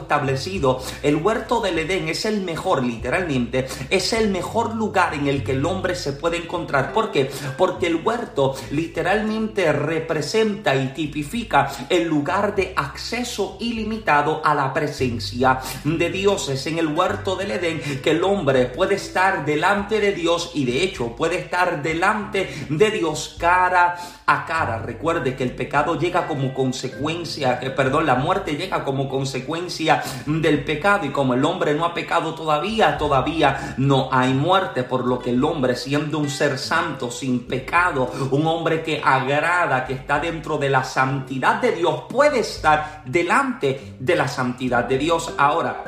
el 1.02 1.16
huerto 1.16 1.60
del 1.60 1.78
Edén 1.78 2.08
es 2.08 2.24
el 2.24 2.40
mejor, 2.40 2.82
literalmente, 2.82 3.66
es 3.90 4.12
el 4.12 4.30
mejor 4.30 4.74
lugar 4.74 5.14
en 5.14 5.28
el 5.28 5.44
que 5.44 5.52
el 5.52 5.64
hombre 5.64 5.94
se 5.94 6.12
puede 6.12 6.38
encontrar. 6.38 6.92
¿Por 6.92 7.12
qué? 7.12 7.30
Porque 7.56 7.86
el 7.86 7.96
huerto 7.96 8.54
literalmente 8.72 9.72
representa 9.72 10.74
y 10.74 10.88
tipifica 10.88 11.70
el 11.88 12.08
lugar 12.08 12.54
de 12.54 12.72
acceso 12.76 13.56
ilimitado 13.60 14.40
a 14.44 14.54
la 14.54 14.72
presencia 14.72 15.60
de 15.84 16.10
Dios. 16.10 16.48
Es 16.48 16.66
en 16.66 16.78
el 16.78 16.88
huerto 16.88 17.36
del 17.36 17.52
Edén 17.52 17.80
que 18.02 18.10
el 18.10 18.24
hombre 18.24 18.66
puede 18.66 18.96
estar 18.96 19.44
delante 19.44 20.00
de 20.00 20.12
Dios 20.12 20.52
y 20.54 20.64
de 20.64 20.82
hecho 20.82 21.14
puede 21.14 21.38
estar 21.38 21.82
delante 21.82 22.66
de 22.68 22.90
Dios 22.90 23.36
cara 23.38 23.96
a 24.30 24.46
cara. 24.46 24.78
Recuerde 24.78 25.34
que 25.34 25.42
el 25.42 25.56
pecado 25.56 25.98
llega 25.98 26.28
como 26.28 26.54
consecuencia, 26.54 27.58
perdón, 27.74 28.06
la 28.06 28.14
muerte 28.14 28.54
llega 28.54 28.84
como 28.84 29.08
consecuencia 29.08 30.02
del 30.24 30.62
pecado 30.62 31.04
y 31.06 31.10
como 31.10 31.34
el 31.34 31.44
hombre 31.44 31.74
no 31.74 31.84
ha 31.84 31.92
pecado 31.92 32.32
todavía, 32.34 32.96
todavía 32.96 33.74
no 33.76 34.08
hay 34.12 34.32
muerte, 34.32 34.84
por 34.84 35.04
lo 35.04 35.18
que 35.18 35.30
el 35.30 35.42
hombre 35.42 35.74
siendo 35.74 36.20
un 36.20 36.30
ser 36.30 36.58
santo, 36.58 37.10
sin 37.10 37.40
pecado, 37.48 38.08
un 38.30 38.46
hombre 38.46 38.84
que 38.84 39.02
agrada, 39.04 39.84
que 39.84 39.94
está 39.94 40.20
dentro 40.20 40.58
de 40.58 40.70
la 40.70 40.84
santidad 40.84 41.60
de 41.60 41.72
Dios, 41.72 42.04
puede 42.08 42.38
estar 42.38 43.02
delante 43.04 43.96
de 43.98 44.14
la 44.14 44.28
santidad 44.28 44.84
de 44.84 44.96
Dios. 44.96 45.34
Ahora, 45.38 45.82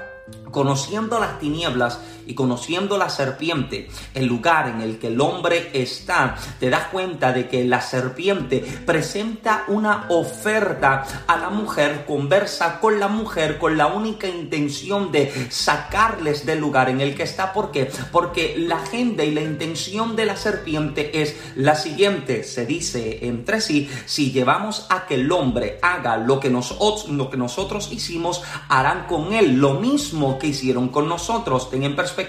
conociendo 0.51 1.21
las 1.21 1.39
tinieblas 1.39 2.01
y 2.33 2.35
conociendo 2.35 2.97
la 2.97 3.11
serpiente, 3.11 3.91
el 4.15 4.25
lugar 4.25 4.67
en 4.69 4.81
el 4.81 4.99
que 4.99 5.09
el 5.09 5.21
hombre 5.21 5.69
está, 5.75 6.35
te 6.59 6.71
das 6.71 6.87
cuenta 6.87 7.31
de 7.31 7.47
que 7.47 7.63
la 7.67 7.83
serpiente 7.83 8.65
presenta 8.87 9.65
una 9.69 10.07
oferta 10.09 11.05
a 11.27 11.37
la 11.37 11.51
mujer, 11.51 12.07
conversa 12.07 12.81
con 12.81 12.99
la 12.99 13.09
mujer 13.09 13.59
con 13.59 13.77
la 13.77 13.89
única 13.89 14.27
intención 14.29 15.13
de 15.13 15.31
sacarles 15.51 16.47
del 16.47 16.59
lugar 16.59 16.89
en 16.89 17.03
el 17.03 17.15
que 17.15 17.25
está. 17.25 17.53
¿Por 17.53 17.71
qué? 17.71 17.91
Porque 18.11 18.55
la 18.57 18.77
agenda 18.77 19.25
y 19.25 19.33
la 19.33 19.43
intención 19.43 20.17
de 20.17 20.25
la 20.25 20.39
serpiente 20.39 21.21
es 21.21 21.37
la 21.55 21.75
siguiente. 21.75 22.45
Se 22.45 22.65
dice 22.65 23.27
entre 23.27 23.61
sí, 23.61 23.91
si 24.07 24.33
llevamos 24.33 24.87
a 24.89 25.05
que 25.05 25.17
el 25.17 25.31
hombre 25.31 25.79
haga 25.83 26.17
lo 26.17 26.41
que 26.41 26.49
nosotros, 26.49 27.11
lo 27.11 27.29
que 27.29 27.37
nosotros 27.37 27.93
hicimos, 27.93 28.43
harán 28.71 29.07
con 29.07 29.35
él 29.35 29.57
lo 29.57 29.75
mismo 29.75 30.39
que 30.39 30.47
hicieron 30.47 30.89
con 30.89 31.11
nosotros. 31.11 31.69
Ten 31.69 31.83
en 31.83 31.95
perspectiva 31.95 32.22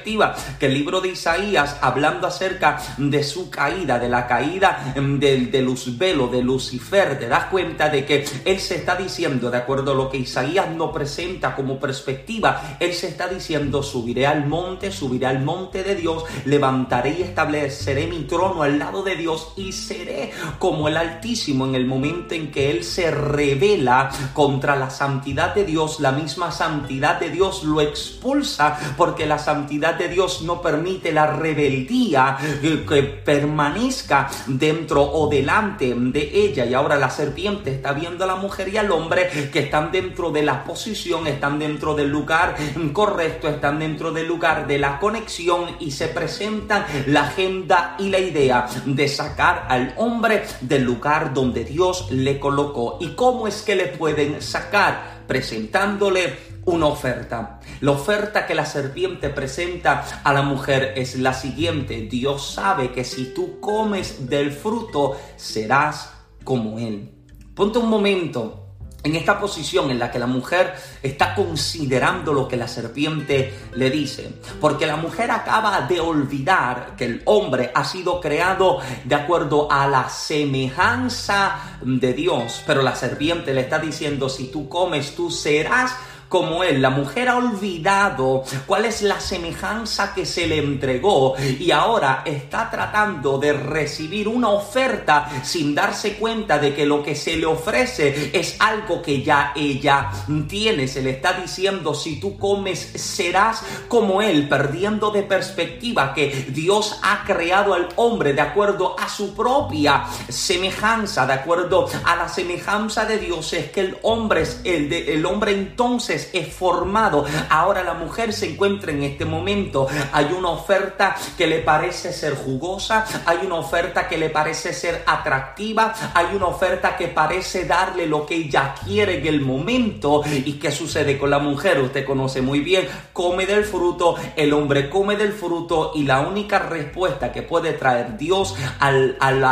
que 0.59 0.65
el 0.65 0.73
libro 0.73 1.01
de 1.01 1.09
Isaías, 1.09 1.77
hablando 1.81 2.27
acerca 2.27 2.79
de 2.97 3.23
su 3.23 3.49
caída, 3.49 3.99
de 3.99 4.09
la 4.09 4.27
caída 4.27 4.93
del 4.95 5.51
de 5.51 5.61
Luzbelo, 5.61 6.27
de 6.27 6.41
Lucifer, 6.41 7.19
te 7.19 7.27
das 7.27 7.45
cuenta 7.45 7.89
de 7.89 8.05
que 8.05 8.25
él 8.45 8.59
se 8.59 8.75
está 8.75 8.95
diciendo, 8.95 9.51
de 9.51 9.57
acuerdo 9.57 9.91
a 9.91 9.95
lo 9.95 10.09
que 10.09 10.17
Isaías 10.17 10.69
no 10.69 10.91
presenta 10.91 11.55
como 11.55 11.79
perspectiva, 11.79 12.77
él 12.79 12.93
se 12.93 13.07
está 13.07 13.27
diciendo, 13.27 13.83
subiré 13.83 14.25
al 14.27 14.47
monte, 14.47 14.91
subiré 14.91 15.27
al 15.27 15.41
monte 15.41 15.83
de 15.83 15.95
Dios, 15.95 16.23
levantaré 16.45 17.17
y 17.19 17.21
estableceré 17.23 18.07
mi 18.07 18.23
trono 18.23 18.63
al 18.63 18.79
lado 18.79 19.03
de 19.03 19.15
Dios 19.15 19.53
y 19.55 19.71
seré 19.71 20.31
como 20.59 20.87
el 20.87 20.97
Altísimo 20.97 21.65
en 21.65 21.75
el 21.75 21.85
momento 21.85 22.35
en 22.35 22.51
que 22.51 22.71
él 22.71 22.83
se 22.83 23.11
revela 23.11 24.09
contra 24.33 24.75
la 24.75 24.89
santidad 24.89 25.53
de 25.53 25.65
Dios, 25.65 25.99
la 25.99 26.11
misma 26.11 26.51
santidad 26.51 27.19
de 27.19 27.29
Dios 27.29 27.63
lo 27.63 27.81
expulsa 27.81 28.77
porque 28.97 29.25
la 29.25 29.39
santidad 29.39 29.72
de 29.79 30.07
Dios 30.07 30.41
no 30.43 30.61
permite 30.61 31.11
la 31.11 31.27
rebeldía 31.27 32.37
eh, 32.61 32.85
que 32.87 33.03
permanezca 33.03 34.29
dentro 34.47 35.01
o 35.03 35.27
delante 35.27 35.93
de 35.95 36.29
ella. 36.33 36.65
Y 36.65 36.73
ahora 36.73 36.95
la 36.95 37.09
serpiente 37.09 37.71
está 37.71 37.93
viendo 37.93 38.23
a 38.23 38.27
la 38.27 38.35
mujer 38.35 38.69
y 38.69 38.77
al 38.77 38.91
hombre 38.91 39.29
que 39.51 39.59
están 39.59 39.91
dentro 39.91 40.31
de 40.31 40.43
la 40.43 40.63
posición, 40.63 41.27
están 41.27 41.59
dentro 41.59 41.95
del 41.95 42.09
lugar 42.09 42.55
correcto, 42.93 43.49
están 43.49 43.79
dentro 43.79 44.11
del 44.11 44.27
lugar 44.27 44.67
de 44.67 44.77
la 44.77 44.99
conexión 44.99 45.75
y 45.79 45.91
se 45.91 46.07
presentan 46.07 46.85
la 47.07 47.23
agenda 47.23 47.95
y 47.99 48.09
la 48.09 48.19
idea 48.19 48.67
de 48.85 49.07
sacar 49.07 49.65
al 49.69 49.93
hombre 49.97 50.43
del 50.61 50.83
lugar 50.83 51.33
donde 51.33 51.63
Dios 51.63 52.07
le 52.11 52.39
colocó. 52.39 52.97
¿Y 53.01 53.09
cómo 53.09 53.47
es 53.47 53.61
que 53.61 53.75
le 53.75 53.87
pueden 53.87 54.41
sacar? 54.41 55.23
Presentándole 55.27 56.52
una 56.65 56.87
oferta. 56.87 57.59
La 57.81 57.91
oferta 57.91 58.45
que 58.45 58.55
la 58.55 58.65
serpiente 58.65 59.29
presenta 59.29 60.21
a 60.23 60.33
la 60.33 60.41
mujer 60.41 60.93
es 60.95 61.15
la 61.15 61.33
siguiente. 61.33 62.01
Dios 62.01 62.53
sabe 62.53 62.91
que 62.91 63.03
si 63.03 63.33
tú 63.33 63.59
comes 63.59 64.29
del 64.29 64.51
fruto, 64.51 65.17
serás 65.35 66.11
como 66.43 66.79
Él. 66.79 67.11
Ponte 67.53 67.79
un 67.79 67.89
momento 67.89 68.63
en 69.03 69.15
esta 69.15 69.39
posición 69.39 69.91
en 69.91 69.99
la 69.99 70.09
que 70.09 70.17
la 70.17 70.27
mujer 70.27 70.73
está 71.01 71.35
considerando 71.35 72.33
lo 72.33 72.47
que 72.47 72.55
la 72.55 72.69
serpiente 72.69 73.53
le 73.73 73.89
dice. 73.89 74.39
Porque 74.61 74.87
la 74.87 74.95
mujer 74.95 75.29
acaba 75.29 75.81
de 75.81 75.99
olvidar 75.99 76.95
que 76.95 77.05
el 77.05 77.21
hombre 77.25 77.71
ha 77.75 77.83
sido 77.83 78.21
creado 78.21 78.79
de 79.03 79.15
acuerdo 79.15 79.69
a 79.69 79.87
la 79.87 80.09
semejanza 80.09 81.77
de 81.81 82.13
Dios. 82.13 82.63
Pero 82.65 82.81
la 82.81 82.95
serpiente 82.95 83.53
le 83.53 83.61
está 83.61 83.77
diciendo, 83.77 84.29
si 84.29 84.47
tú 84.47 84.69
comes, 84.69 85.15
tú 85.15 85.29
serás 85.29 85.95
como 86.33 86.63
él. 86.63 86.81
La 86.81 86.89
mujer 86.89 87.29
ha 87.29 87.37
olvidado 87.37 88.43
cuál 88.65 88.85
es 88.85 89.03
la 89.03 89.19
semejanza 89.19 90.15
que 90.15 90.25
se 90.25 90.47
le 90.47 90.57
entregó 90.57 91.35
y 91.37 91.69
ahora 91.69 92.23
está 92.25 92.71
tratando 92.71 93.37
de 93.37 93.53
recibir 93.53 94.27
una 94.27 94.49
oferta 94.49 95.29
sin 95.43 95.75
darse 95.75 96.15
cuenta 96.15 96.57
de 96.57 96.73
que 96.73 96.87
lo 96.87 97.03
que 97.03 97.13
se 97.13 97.35
le 97.35 97.45
ofrece 97.45 98.31
es 98.33 98.55
algo 98.57 98.99
que 98.99 99.21
ya 99.21 99.53
ella 99.55 100.09
tiene. 100.49 100.87
Se 100.87 101.03
le 101.03 101.11
está 101.11 101.33
diciendo, 101.33 101.93
si 101.93 102.19
tú 102.19 102.35
comes, 102.39 102.79
serás 102.79 103.61
como 103.87 104.19
él, 104.23 104.49
perdiendo 104.49 105.11
de 105.11 105.21
perspectiva 105.21 106.15
que 106.15 106.47
Dios 106.49 106.99
ha 107.03 107.25
creado 107.25 107.75
al 107.75 107.89
hombre 107.97 108.33
de 108.33 108.41
acuerdo 108.41 108.99
a 108.99 109.07
su 109.07 109.35
propia 109.35 110.05
semejanza, 110.29 111.27
de 111.27 111.33
acuerdo 111.33 111.87
a 112.05 112.15
la 112.15 112.27
semejanza 112.27 113.05
de 113.05 113.19
Dios, 113.19 113.53
es 113.53 113.69
que 113.69 113.81
el 113.81 113.97
hombre 114.01 114.41
es 114.41 114.61
el, 114.63 114.89
de, 114.89 115.13
el 115.13 115.23
hombre 115.27 115.51
entonces 115.51 116.22
es 116.33 116.53
formado. 116.53 117.25
Ahora 117.49 117.83
la 117.83 117.93
mujer 117.93 118.33
se 118.33 118.51
encuentra 118.51 118.91
en 118.91 119.03
este 119.03 119.25
momento. 119.25 119.87
Hay 120.11 120.33
una 120.37 120.49
oferta 120.49 121.15
que 121.37 121.47
le 121.47 121.59
parece 121.59 122.13
ser 122.13 122.35
jugosa, 122.35 123.05
hay 123.25 123.39
una 123.45 123.55
oferta 123.55 124.07
que 124.07 124.17
le 124.17 124.29
parece 124.29 124.73
ser 124.73 125.03
atractiva, 125.05 125.93
hay 126.13 126.35
una 126.35 126.47
oferta 126.47 126.95
que 126.95 127.07
parece 127.07 127.65
darle 127.65 128.05
lo 128.05 128.25
que 128.25 128.35
ella 128.35 128.75
quiere 128.85 129.19
en 129.19 129.27
el 129.27 129.41
momento. 129.41 130.21
¿Y 130.25 130.53
qué 130.53 130.71
sucede 130.71 131.17
con 131.17 131.29
la 131.29 131.39
mujer? 131.39 131.79
Usted 131.79 132.05
conoce 132.05 132.41
muy 132.41 132.59
bien, 132.59 132.87
come 133.11 133.45
del 133.45 133.65
fruto, 133.65 134.15
el 134.35 134.53
hombre 134.53 134.89
come 134.89 135.15
del 135.15 135.33
fruto 135.33 135.91
y 135.95 136.03
la 136.03 136.21
única 136.21 136.59
respuesta 136.59 137.31
que 137.31 137.41
puede 137.41 137.73
traer 137.73 138.17
Dios 138.17 138.55
al, 138.79 139.17
al 139.19 139.43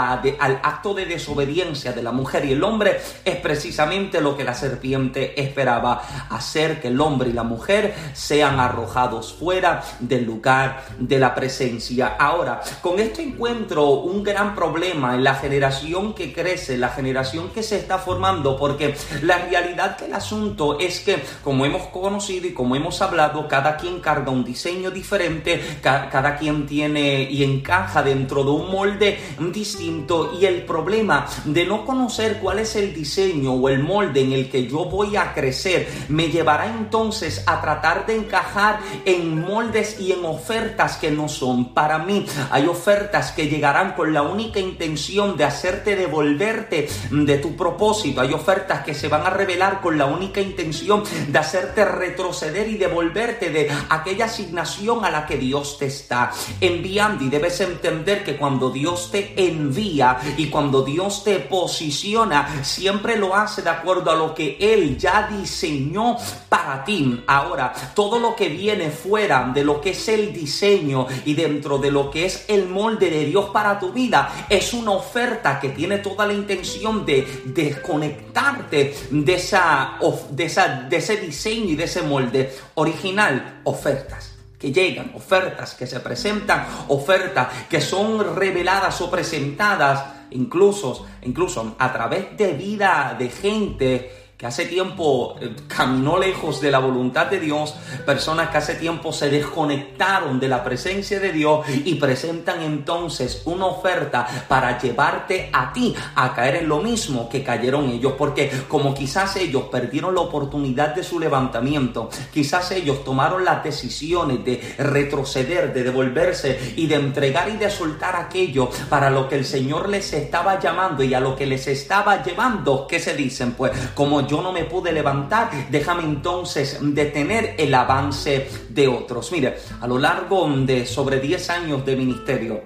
acto 0.63 0.93
de 0.93 1.05
desobediencia 1.05 1.93
de 1.93 2.03
la 2.03 2.11
mujer 2.11 2.45
y 2.45 2.53
el 2.53 2.63
hombre 2.63 2.99
es 3.25 3.35
precisamente 3.37 4.21
lo 4.21 4.37
que 4.37 4.43
la 4.43 4.53
serpiente 4.53 5.41
esperaba, 5.41 6.01
hacer 6.29 6.60
que 6.69 6.89
el 6.89 7.01
hombre 7.01 7.29
y 7.29 7.33
la 7.33 7.43
mujer 7.43 7.95
sean 8.13 8.59
arrojados 8.59 9.33
fuera 9.33 9.83
del 9.99 10.25
lugar 10.25 10.83
de 10.99 11.19
la 11.19 11.33
presencia. 11.33 12.15
Ahora, 12.19 12.61
con 12.81 12.99
esto 12.99 13.21
encuentro 13.21 13.89
un 13.89 14.23
gran 14.23 14.53
problema 14.53 15.15
en 15.15 15.23
la 15.23 15.35
generación 15.35 16.13
que 16.13 16.33
crece, 16.33 16.77
la 16.77 16.89
generación 16.89 17.49
que 17.49 17.63
se 17.63 17.77
está 17.77 17.97
formando, 17.97 18.57
porque 18.57 18.95
la 19.23 19.37
realidad 19.39 19.97
del 19.97 20.13
asunto 20.13 20.79
es 20.79 20.99
que, 20.99 21.23
como 21.43 21.65
hemos 21.65 21.87
conocido 21.87 22.47
y 22.47 22.53
como 22.53 22.75
hemos 22.75 23.01
hablado, 23.01 23.47
cada 23.47 23.77
quien 23.77 23.99
carga 23.99 24.31
un 24.31 24.43
diseño 24.43 24.91
diferente, 24.91 25.59
cada 25.81 26.37
quien 26.37 26.67
tiene 26.67 27.23
y 27.23 27.43
encaja 27.43 28.03
dentro 28.03 28.43
de 28.43 28.51
un 28.51 28.71
molde 28.71 29.19
distinto 29.51 30.37
y 30.39 30.45
el 30.45 30.63
problema 30.65 31.25
de 31.45 31.65
no 31.65 31.85
conocer 31.85 32.39
cuál 32.39 32.59
es 32.59 32.75
el 32.75 32.93
diseño 32.93 33.53
o 33.53 33.69
el 33.69 33.79
molde 33.79 34.21
en 34.21 34.33
el 34.33 34.49
que 34.49 34.67
yo 34.67 34.85
voy 34.85 35.15
a 35.15 35.33
crecer 35.33 35.87
me 36.09 36.27
llevará 36.41 36.65
entonces 36.65 37.43
a 37.45 37.61
tratar 37.61 38.07
de 38.07 38.15
encajar 38.15 38.79
en 39.05 39.41
moldes 39.41 39.99
y 39.99 40.11
en 40.11 40.25
ofertas 40.25 40.97
que 40.97 41.11
no 41.11 41.29
son 41.29 41.75
para 41.75 41.99
mí. 41.99 42.25
Hay 42.49 42.65
ofertas 42.65 43.31
que 43.31 43.47
llegarán 43.47 43.93
con 43.93 44.11
la 44.11 44.23
única 44.23 44.59
intención 44.59 45.37
de 45.37 45.43
hacerte 45.43 45.95
devolverte 45.95 46.89
de 47.11 47.37
tu 47.37 47.55
propósito. 47.55 48.21
Hay 48.21 48.33
ofertas 48.33 48.83
que 48.83 48.95
se 48.95 49.07
van 49.07 49.21
a 49.21 49.29
revelar 49.29 49.81
con 49.81 49.99
la 49.99 50.07
única 50.07 50.41
intención 50.41 51.03
de 51.27 51.37
hacerte 51.37 51.85
retroceder 51.85 52.67
y 52.67 52.77
devolverte 52.77 53.51
de 53.51 53.71
aquella 53.89 54.25
asignación 54.25 55.05
a 55.05 55.11
la 55.11 55.27
que 55.27 55.37
Dios 55.37 55.77
te 55.77 55.85
está 55.85 56.31
enviando. 56.59 57.23
Y 57.23 57.29
debes 57.29 57.61
entender 57.61 58.23
que 58.23 58.35
cuando 58.35 58.71
Dios 58.71 59.11
te 59.11 59.33
envía 59.47 60.17
y 60.37 60.47
cuando 60.47 60.81
Dios 60.81 61.23
te 61.23 61.37
posiciona, 61.37 62.63
siempre 62.63 63.15
lo 63.15 63.35
hace 63.35 63.61
de 63.61 63.69
acuerdo 63.69 64.09
a 64.09 64.15
lo 64.15 64.33
que 64.33 64.57
Él 64.59 64.97
ya 64.97 65.29
diseñó 65.31 66.17
para 66.49 66.83
ti. 66.83 67.23
Ahora, 67.27 67.73
todo 67.93 68.19
lo 68.19 68.35
que 68.35 68.49
viene 68.49 68.89
fuera 68.89 69.51
de 69.53 69.63
lo 69.63 69.81
que 69.81 69.91
es 69.91 70.07
el 70.07 70.33
diseño 70.33 71.07
y 71.25 71.33
dentro 71.33 71.77
de 71.77 71.91
lo 71.91 72.09
que 72.09 72.25
es 72.25 72.45
el 72.47 72.67
molde 72.67 73.09
de 73.09 73.25
Dios 73.25 73.49
para 73.51 73.79
tu 73.79 73.91
vida, 73.91 74.45
es 74.49 74.73
una 74.73 74.91
oferta 74.91 75.59
que 75.59 75.69
tiene 75.69 75.99
toda 75.99 76.25
la 76.25 76.33
intención 76.33 77.05
de 77.05 77.43
desconectarte 77.45 78.95
de, 79.09 79.33
esa, 79.33 79.97
de, 80.29 80.45
esa, 80.45 80.67
de 80.89 80.97
ese 80.97 81.17
diseño 81.17 81.71
y 81.71 81.75
de 81.75 81.83
ese 81.83 82.01
molde 82.01 82.53
original. 82.75 83.61
Ofertas 83.63 84.35
que 84.57 84.71
llegan, 84.71 85.11
ofertas 85.15 85.73
que 85.73 85.87
se 85.87 85.99
presentan, 85.99 86.67
ofertas 86.89 87.47
que 87.67 87.81
son 87.81 88.35
reveladas 88.35 89.01
o 89.01 89.09
presentadas 89.09 90.21
incluso, 90.31 91.05
incluso 91.23 91.75
a 91.77 91.91
través 91.91 92.37
de 92.37 92.53
vida 92.53 93.15
de 93.17 93.29
gente 93.29 94.20
que 94.41 94.47
hace 94.47 94.65
tiempo 94.65 95.35
eh, 95.39 95.53
caminó 95.67 96.17
lejos 96.17 96.59
de 96.61 96.71
la 96.71 96.79
voluntad 96.79 97.27
de 97.27 97.39
Dios, 97.39 97.75
personas 98.07 98.49
que 98.49 98.57
hace 98.57 98.73
tiempo 98.73 99.13
se 99.13 99.29
desconectaron 99.29 100.39
de 100.39 100.47
la 100.47 100.63
presencia 100.63 101.19
de 101.19 101.31
Dios 101.31 101.63
y 101.85 101.93
presentan 101.93 102.63
entonces 102.63 103.43
una 103.45 103.67
oferta 103.67 104.27
para 104.47 104.79
llevarte 104.79 105.51
a 105.53 105.71
ti 105.71 105.93
a 106.15 106.33
caer 106.33 106.55
en 106.55 106.69
lo 106.69 106.79
mismo 106.79 107.29
que 107.29 107.43
cayeron 107.43 107.91
ellos, 107.91 108.13
porque 108.17 108.49
como 108.67 108.95
quizás 108.95 109.35
ellos 109.35 109.65
perdieron 109.71 110.15
la 110.15 110.21
oportunidad 110.21 110.95
de 110.95 111.03
su 111.03 111.19
levantamiento, 111.19 112.09
quizás 112.33 112.71
ellos 112.71 113.03
tomaron 113.03 113.45
las 113.45 113.63
decisiones 113.63 114.43
de 114.43 114.73
retroceder, 114.79 115.71
de 115.71 115.83
devolverse 115.83 116.73
y 116.77 116.87
de 116.87 116.95
entregar 116.95 117.47
y 117.47 117.57
de 117.57 117.69
soltar 117.69 118.15
aquello 118.15 118.71
para 118.89 119.11
lo 119.11 119.29
que 119.29 119.35
el 119.35 119.45
Señor 119.45 119.87
les 119.87 120.11
estaba 120.13 120.59
llamando 120.59 121.03
y 121.03 121.13
a 121.13 121.19
lo 121.19 121.35
que 121.35 121.45
les 121.45 121.67
estaba 121.67 122.23
llevando, 122.23 122.87
¿qué 122.87 122.99
se 122.99 123.13
dicen? 123.13 123.51
Pues 123.51 123.71
como 123.93 124.30
yo 124.31 124.41
no 124.41 124.53
me 124.53 124.63
pude 124.63 124.93
levantar, 124.93 125.51
déjame 125.69 126.03
entonces 126.03 126.77
detener 126.81 127.55
el 127.57 127.73
avance 127.73 128.49
de 128.69 128.87
otros. 128.87 129.29
Mire, 129.33 129.57
a 129.81 129.87
lo 129.87 129.97
largo 129.97 130.47
de 130.47 130.85
sobre 130.85 131.19
10 131.19 131.49
años 131.49 131.85
de 131.85 131.97
ministerio, 131.97 132.61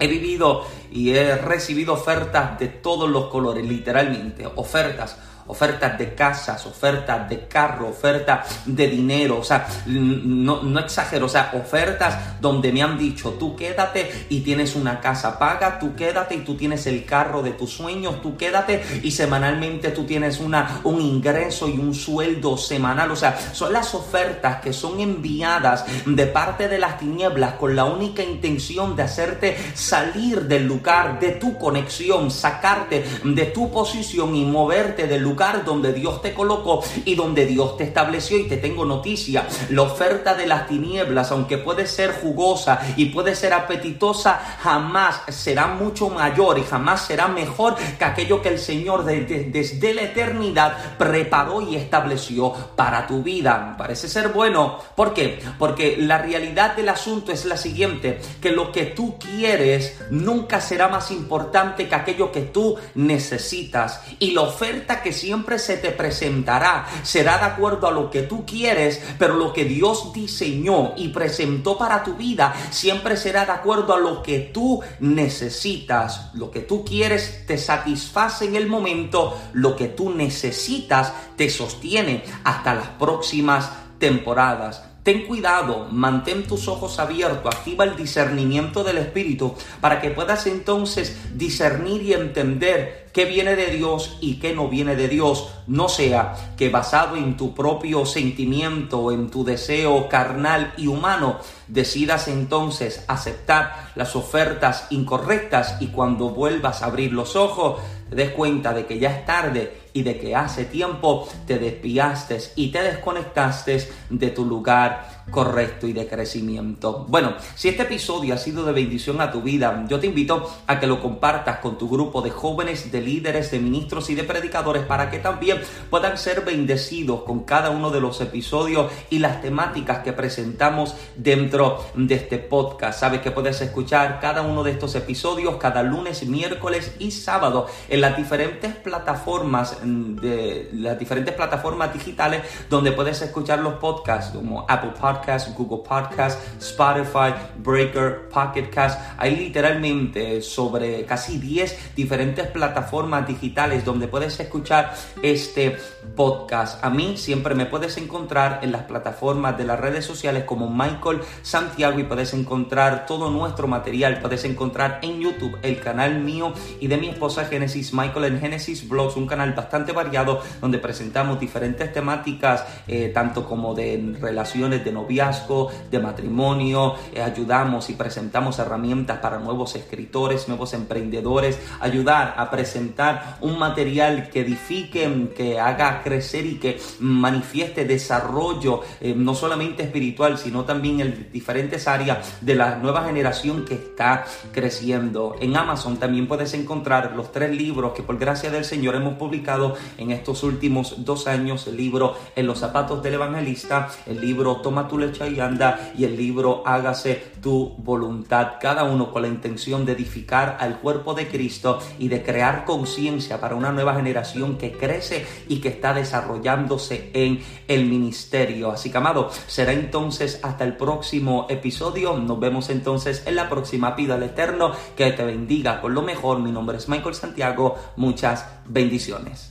He 0.00 0.06
vivido 0.06 0.64
y 0.92 1.10
he 1.10 1.34
recibido 1.38 1.94
ofertas 1.94 2.56
de 2.60 2.68
todos 2.68 3.10
los 3.10 3.26
colores, 3.26 3.66
literalmente, 3.66 4.46
ofertas 4.54 5.16
ofertas 5.48 5.98
de 5.98 6.14
casas, 6.14 6.64
ofertas 6.66 7.28
de 7.28 7.46
carro, 7.48 7.88
ofertas 7.88 8.60
de 8.66 8.88
dinero, 8.88 9.38
o 9.38 9.44
sea, 9.44 9.66
no, 9.86 10.62
no 10.62 10.80
exagero, 10.80 11.26
o 11.26 11.28
sea, 11.28 11.50
ofertas 11.54 12.40
donde 12.40 12.70
me 12.70 12.82
han 12.82 12.98
dicho, 12.98 13.30
tú 13.32 13.56
quédate 13.56 14.26
y 14.28 14.40
tienes 14.40 14.76
una 14.76 15.00
casa 15.00 15.38
paga, 15.38 15.78
tú 15.78 15.94
quédate 15.96 16.34
y 16.34 16.40
tú 16.40 16.54
tienes 16.54 16.86
el 16.86 17.04
carro 17.04 17.42
de 17.42 17.52
tus 17.52 17.72
sueños, 17.72 18.20
tú 18.22 18.36
quédate 18.36 18.82
y 19.02 19.10
semanalmente 19.10 19.90
tú 19.90 20.04
tienes 20.04 20.38
una, 20.38 20.80
un 20.84 21.00
ingreso 21.00 21.66
y 21.68 21.78
un 21.78 21.94
sueldo 21.94 22.56
semanal, 22.56 23.10
o 23.10 23.16
sea, 23.16 23.38
son 23.52 23.72
las 23.72 23.94
ofertas 23.94 24.60
que 24.60 24.72
son 24.72 25.00
enviadas 25.00 25.84
de 26.04 26.26
parte 26.26 26.68
de 26.68 26.78
las 26.78 26.98
tinieblas 26.98 27.54
con 27.54 27.74
la 27.74 27.86
única 27.86 28.22
intención 28.22 28.94
de 28.96 29.02
hacerte 29.02 29.56
salir 29.74 30.42
del 30.42 30.66
lugar 30.66 31.18
de 31.18 31.32
tu 31.32 31.56
conexión, 31.56 32.30
sacarte 32.30 33.04
de 33.24 33.46
tu 33.46 33.70
posición 33.70 34.36
y 34.36 34.44
moverte 34.44 35.06
del 35.06 35.22
lugar 35.22 35.37
donde 35.64 35.92
Dios 35.92 36.20
te 36.20 36.34
colocó 36.34 36.82
y 37.04 37.14
donde 37.14 37.46
Dios 37.46 37.76
te 37.76 37.84
estableció. 37.84 38.38
Y 38.38 38.48
te 38.48 38.56
tengo 38.56 38.84
noticia, 38.84 39.46
la 39.70 39.82
oferta 39.82 40.34
de 40.34 40.46
las 40.46 40.66
tinieblas, 40.66 41.30
aunque 41.30 41.58
puede 41.58 41.86
ser 41.86 42.12
jugosa 42.20 42.80
y 42.96 43.06
puede 43.06 43.36
ser 43.36 43.52
apetitosa, 43.52 44.58
jamás 44.60 45.22
será 45.28 45.68
mucho 45.68 46.08
mayor 46.08 46.58
y 46.58 46.64
jamás 46.64 47.06
será 47.06 47.28
mejor 47.28 47.76
que 47.98 48.04
aquello 48.04 48.42
que 48.42 48.48
el 48.48 48.58
Señor 48.58 49.04
desde 49.04 49.94
la 49.94 50.02
eternidad 50.02 50.96
preparó 50.98 51.62
y 51.62 51.76
estableció 51.76 52.52
para 52.74 53.06
tu 53.06 53.22
vida. 53.22 53.76
Parece 53.78 54.08
ser 54.08 54.28
bueno. 54.28 54.78
¿Por 54.96 55.14
qué? 55.14 55.40
Porque 55.58 55.96
la 55.98 56.18
realidad 56.18 56.74
del 56.74 56.88
asunto 56.88 57.32
es 57.32 57.44
la 57.44 57.56
siguiente, 57.56 58.20
que 58.40 58.50
lo 58.50 58.72
que 58.72 58.86
tú 58.86 59.18
quieres 59.18 59.98
nunca 60.10 60.60
será 60.60 60.88
más 60.88 61.10
importante 61.10 61.88
que 61.88 61.94
aquello 61.94 62.32
que 62.32 62.42
tú 62.42 62.76
necesitas. 62.94 64.02
Y 64.18 64.32
la 64.32 64.42
oferta 64.42 65.00
que 65.02 65.12
siempre 65.12 65.27
se 65.58 65.76
te 65.76 65.90
presentará 65.90 66.86
será 67.02 67.38
de 67.38 67.44
acuerdo 67.44 67.86
a 67.86 67.90
lo 67.90 68.10
que 68.10 68.22
tú 68.22 68.44
quieres, 68.46 69.00
pero 69.18 69.34
lo 69.34 69.52
que 69.52 69.64
Dios 69.64 70.12
diseñó 70.12 70.94
y 70.96 71.08
presentó 71.08 71.76
para 71.76 72.02
tu 72.02 72.14
vida 72.14 72.54
siempre 72.70 73.16
será 73.16 73.44
de 73.44 73.52
acuerdo 73.52 73.94
a 73.94 73.98
lo 73.98 74.22
que 74.22 74.40
tú 74.40 74.80
necesitas. 75.00 76.30
Lo 76.34 76.50
que 76.50 76.60
tú 76.60 76.84
quieres 76.84 77.46
te 77.46 77.58
satisface 77.58 78.46
en 78.46 78.56
el 78.56 78.66
momento, 78.66 79.38
lo 79.52 79.76
que 79.76 79.88
tú 79.88 80.10
necesitas 80.10 81.12
te 81.36 81.50
sostiene 81.50 82.24
hasta 82.44 82.74
las 82.74 82.88
próximas 82.88 83.70
temporadas. 83.98 84.82
Ten 85.08 85.24
cuidado, 85.24 85.88
mantén 85.90 86.44
tus 86.46 86.68
ojos 86.68 86.98
abiertos, 86.98 87.46
activa 87.48 87.84
el 87.84 87.96
discernimiento 87.96 88.84
del 88.84 88.98
Espíritu 88.98 89.54
para 89.80 90.02
que 90.02 90.10
puedas 90.10 90.46
entonces 90.46 91.16
discernir 91.32 92.02
y 92.02 92.12
entender 92.12 93.08
qué 93.14 93.24
viene 93.24 93.56
de 93.56 93.68
Dios 93.68 94.18
y 94.20 94.34
qué 94.34 94.54
no 94.54 94.68
viene 94.68 94.96
de 94.96 95.08
Dios. 95.08 95.48
No 95.66 95.88
sea 95.88 96.52
que 96.58 96.68
basado 96.68 97.16
en 97.16 97.38
tu 97.38 97.54
propio 97.54 98.04
sentimiento, 98.04 99.10
en 99.10 99.30
tu 99.30 99.44
deseo 99.44 100.10
carnal 100.10 100.74
y 100.76 100.88
humano, 100.88 101.38
decidas 101.68 102.28
entonces 102.28 103.06
aceptar 103.08 103.92
las 103.94 104.14
ofertas 104.14 104.88
incorrectas 104.90 105.78
y 105.80 105.86
cuando 105.86 106.28
vuelvas 106.28 106.82
a 106.82 106.86
abrir 106.86 107.14
los 107.14 107.34
ojos, 107.34 107.80
te 108.10 108.16
des 108.16 108.30
cuenta 108.32 108.74
de 108.74 108.84
que 108.84 108.98
ya 108.98 109.10
es 109.10 109.24
tarde 109.24 109.87
y 109.98 110.02
de 110.02 110.18
que 110.18 110.36
hace 110.36 110.64
tiempo 110.64 111.28
te 111.46 111.58
despiaste 111.58 112.38
y 112.54 112.70
te 112.70 112.82
desconectaste 112.82 113.88
de 114.10 114.30
tu 114.30 114.44
lugar 114.44 115.18
correcto 115.30 115.86
y 115.86 115.92
de 115.92 116.06
crecimiento. 116.06 117.04
Bueno, 117.08 117.34
si 117.54 117.68
este 117.68 117.82
episodio 117.82 118.34
ha 118.34 118.38
sido 118.38 118.64
de 118.64 118.72
bendición 118.72 119.20
a 119.20 119.30
tu 119.30 119.42
vida, 119.42 119.84
yo 119.88 120.00
te 120.00 120.06
invito 120.06 120.50
a 120.66 120.80
que 120.80 120.86
lo 120.86 121.02
compartas 121.02 121.58
con 121.58 121.76
tu 121.76 121.88
grupo 121.88 122.22
de 122.22 122.30
jóvenes, 122.30 122.90
de 122.90 123.00
líderes, 123.00 123.50
de 123.50 123.58
ministros 123.58 124.08
y 124.10 124.14
de 124.14 124.24
predicadores 124.24 124.84
para 124.84 125.10
que 125.10 125.18
también 125.18 125.60
puedan 125.90 126.16
ser 126.16 126.42
bendecidos 126.42 127.22
con 127.24 127.40
cada 127.44 127.70
uno 127.70 127.90
de 127.90 128.00
los 128.00 128.20
episodios 128.20 128.90
y 129.10 129.18
las 129.18 129.42
temáticas 129.42 129.98
que 129.98 130.12
presentamos 130.12 130.94
dentro 131.16 131.84
de 131.94 132.14
este 132.14 132.38
podcast. 132.38 133.00
Sabes 133.00 133.20
que 133.20 133.30
puedes 133.30 133.60
escuchar 133.60 134.20
cada 134.20 134.42
uno 134.42 134.62
de 134.62 134.70
estos 134.70 134.94
episodios 134.94 135.56
cada 135.56 135.82
lunes, 135.82 136.26
miércoles 136.26 136.94
y 136.98 137.10
sábado 137.10 137.66
en 137.88 138.00
las 138.00 138.16
diferentes 138.16 138.74
plataformas 138.76 139.84
de 140.16 140.70
las 140.72 140.98
diferentes 140.98 141.34
plataformas 141.34 141.92
digitales 141.92 142.42
donde 142.68 142.92
puedes 142.92 143.20
escuchar 143.22 143.60
los 143.60 143.74
podcasts 143.74 144.32
como 144.34 144.64
Apple 144.68 144.92
Podcasts, 144.98 145.54
Google 145.56 145.82
Podcasts, 145.88 146.38
Spotify, 146.58 147.34
Breaker, 147.58 148.28
Pocket 148.28 148.70
Cast. 148.70 149.00
Hay 149.16 149.36
literalmente 149.36 150.42
sobre 150.42 151.04
casi 151.04 151.38
10 151.38 151.94
diferentes 151.96 152.46
plataformas 152.48 153.26
digitales 153.26 153.84
donde 153.84 154.08
puedes 154.08 154.38
escuchar 154.40 154.94
este 155.22 155.76
podcast. 156.16 156.84
A 156.84 156.90
mí 156.90 157.16
siempre 157.16 157.54
me 157.54 157.66
puedes 157.66 157.96
encontrar 157.96 158.60
en 158.62 158.72
las 158.72 158.82
plataformas 158.84 159.56
de 159.56 159.64
las 159.64 159.78
redes 159.78 160.04
sociales 160.04 160.44
como 160.44 160.68
Michael 160.68 161.20
Santiago 161.42 161.98
y 161.98 162.04
puedes 162.04 162.34
encontrar 162.34 163.06
todo 163.06 163.30
nuestro 163.30 163.68
material. 163.68 164.20
Puedes 164.20 164.44
encontrar 164.44 164.98
en 165.02 165.20
YouTube 165.20 165.58
el 165.62 165.80
canal 165.80 166.20
mío 166.20 166.52
y 166.80 166.88
de 166.88 166.96
mi 166.96 167.08
esposa 167.08 167.44
Genesis 167.44 167.92
Michael 167.94 168.24
en 168.24 168.40
Genesis 168.40 168.88
Blogs, 168.88 169.16
un 169.16 169.26
canal 169.26 169.52
bastante 169.52 169.67
variado 169.94 170.40
donde 170.60 170.78
presentamos 170.78 171.40
diferentes 171.40 171.92
temáticas, 171.92 172.64
eh, 172.86 173.10
tanto 173.14 173.44
como 173.44 173.74
de 173.74 174.16
relaciones 174.20 174.84
de 174.84 174.92
noviazgo, 174.92 175.70
de 175.90 175.98
matrimonio, 175.98 176.94
eh, 177.12 177.22
ayudamos 177.22 177.90
y 177.90 177.94
presentamos 177.94 178.58
herramientas 178.58 179.18
para 179.18 179.38
nuevos 179.38 179.74
escritores, 179.76 180.48
nuevos 180.48 180.74
emprendedores, 180.74 181.58
ayudar 181.80 182.34
a 182.36 182.50
presentar 182.50 183.38
un 183.40 183.58
material 183.58 184.28
que 184.30 184.40
edifique, 184.40 185.32
que 185.36 185.58
haga 185.60 186.02
crecer 186.02 186.46
y 186.46 186.58
que 186.58 186.80
manifieste 187.00 187.84
desarrollo, 187.84 188.82
eh, 189.00 189.14
no 189.16 189.34
solamente 189.34 189.82
espiritual, 189.82 190.38
sino 190.38 190.64
también 190.64 191.00
en 191.00 191.28
diferentes 191.32 191.88
áreas 191.88 192.38
de 192.40 192.54
la 192.54 192.76
nueva 192.76 193.04
generación 193.04 193.64
que 193.64 193.74
está 193.74 194.24
creciendo. 194.52 195.36
En 195.40 195.56
Amazon 195.56 195.98
también 195.98 196.26
puedes 196.26 196.54
encontrar 196.54 197.12
los 197.14 197.32
tres 197.32 197.50
libros 197.50 197.92
que 197.92 198.02
por 198.02 198.18
gracia 198.18 198.50
del 198.50 198.64
Señor 198.64 198.94
hemos 198.94 199.14
publicado 199.14 199.57
en 199.96 200.10
estos 200.10 200.42
últimos 200.42 201.04
dos 201.04 201.26
años 201.26 201.66
el 201.66 201.76
libro 201.76 202.16
En 202.36 202.46
los 202.46 202.58
zapatos 202.58 203.02
del 203.02 203.14
evangelista, 203.14 203.88
el 204.06 204.20
libro 204.20 204.56
Toma 204.56 204.88
tu 204.88 204.98
leche 204.98 205.28
y 205.30 205.40
anda 205.40 205.92
y 205.96 206.04
el 206.04 206.16
libro 206.16 206.62
Hágase 206.64 207.32
tu 207.42 207.74
voluntad, 207.78 208.54
cada 208.60 208.84
uno 208.84 209.12
con 209.12 209.22
la 209.22 209.28
intención 209.28 209.84
de 209.84 209.92
edificar 209.92 210.56
al 210.60 210.78
cuerpo 210.78 211.14
de 211.14 211.28
Cristo 211.28 211.80
y 211.98 212.08
de 212.08 212.22
crear 212.22 212.64
conciencia 212.64 213.40
para 213.40 213.54
una 213.54 213.72
nueva 213.72 213.94
generación 213.94 214.58
que 214.58 214.72
crece 214.72 215.26
y 215.48 215.60
que 215.60 215.68
está 215.68 215.94
desarrollándose 215.94 217.10
en 217.14 217.40
el 217.66 217.86
ministerio. 217.86 218.70
Así 218.70 218.90
que 218.90 218.98
amado, 218.98 219.30
será 219.46 219.72
entonces 219.72 220.40
hasta 220.42 220.64
el 220.64 220.76
próximo 220.76 221.46
episodio. 221.48 222.16
Nos 222.16 222.38
vemos 222.38 222.70
entonces 222.70 223.22
en 223.26 223.36
la 223.36 223.48
próxima. 223.48 223.96
Pido 223.96 224.14
al 224.14 224.22
Eterno 224.22 224.72
que 224.96 225.10
te 225.12 225.24
bendiga 225.24 225.80
con 225.80 225.94
lo 225.94 226.02
mejor. 226.02 226.38
Mi 226.40 226.50
nombre 226.50 226.76
es 226.76 226.88
Michael 226.88 227.14
Santiago. 227.14 227.76
Muchas 227.96 228.46
bendiciones. 228.66 229.47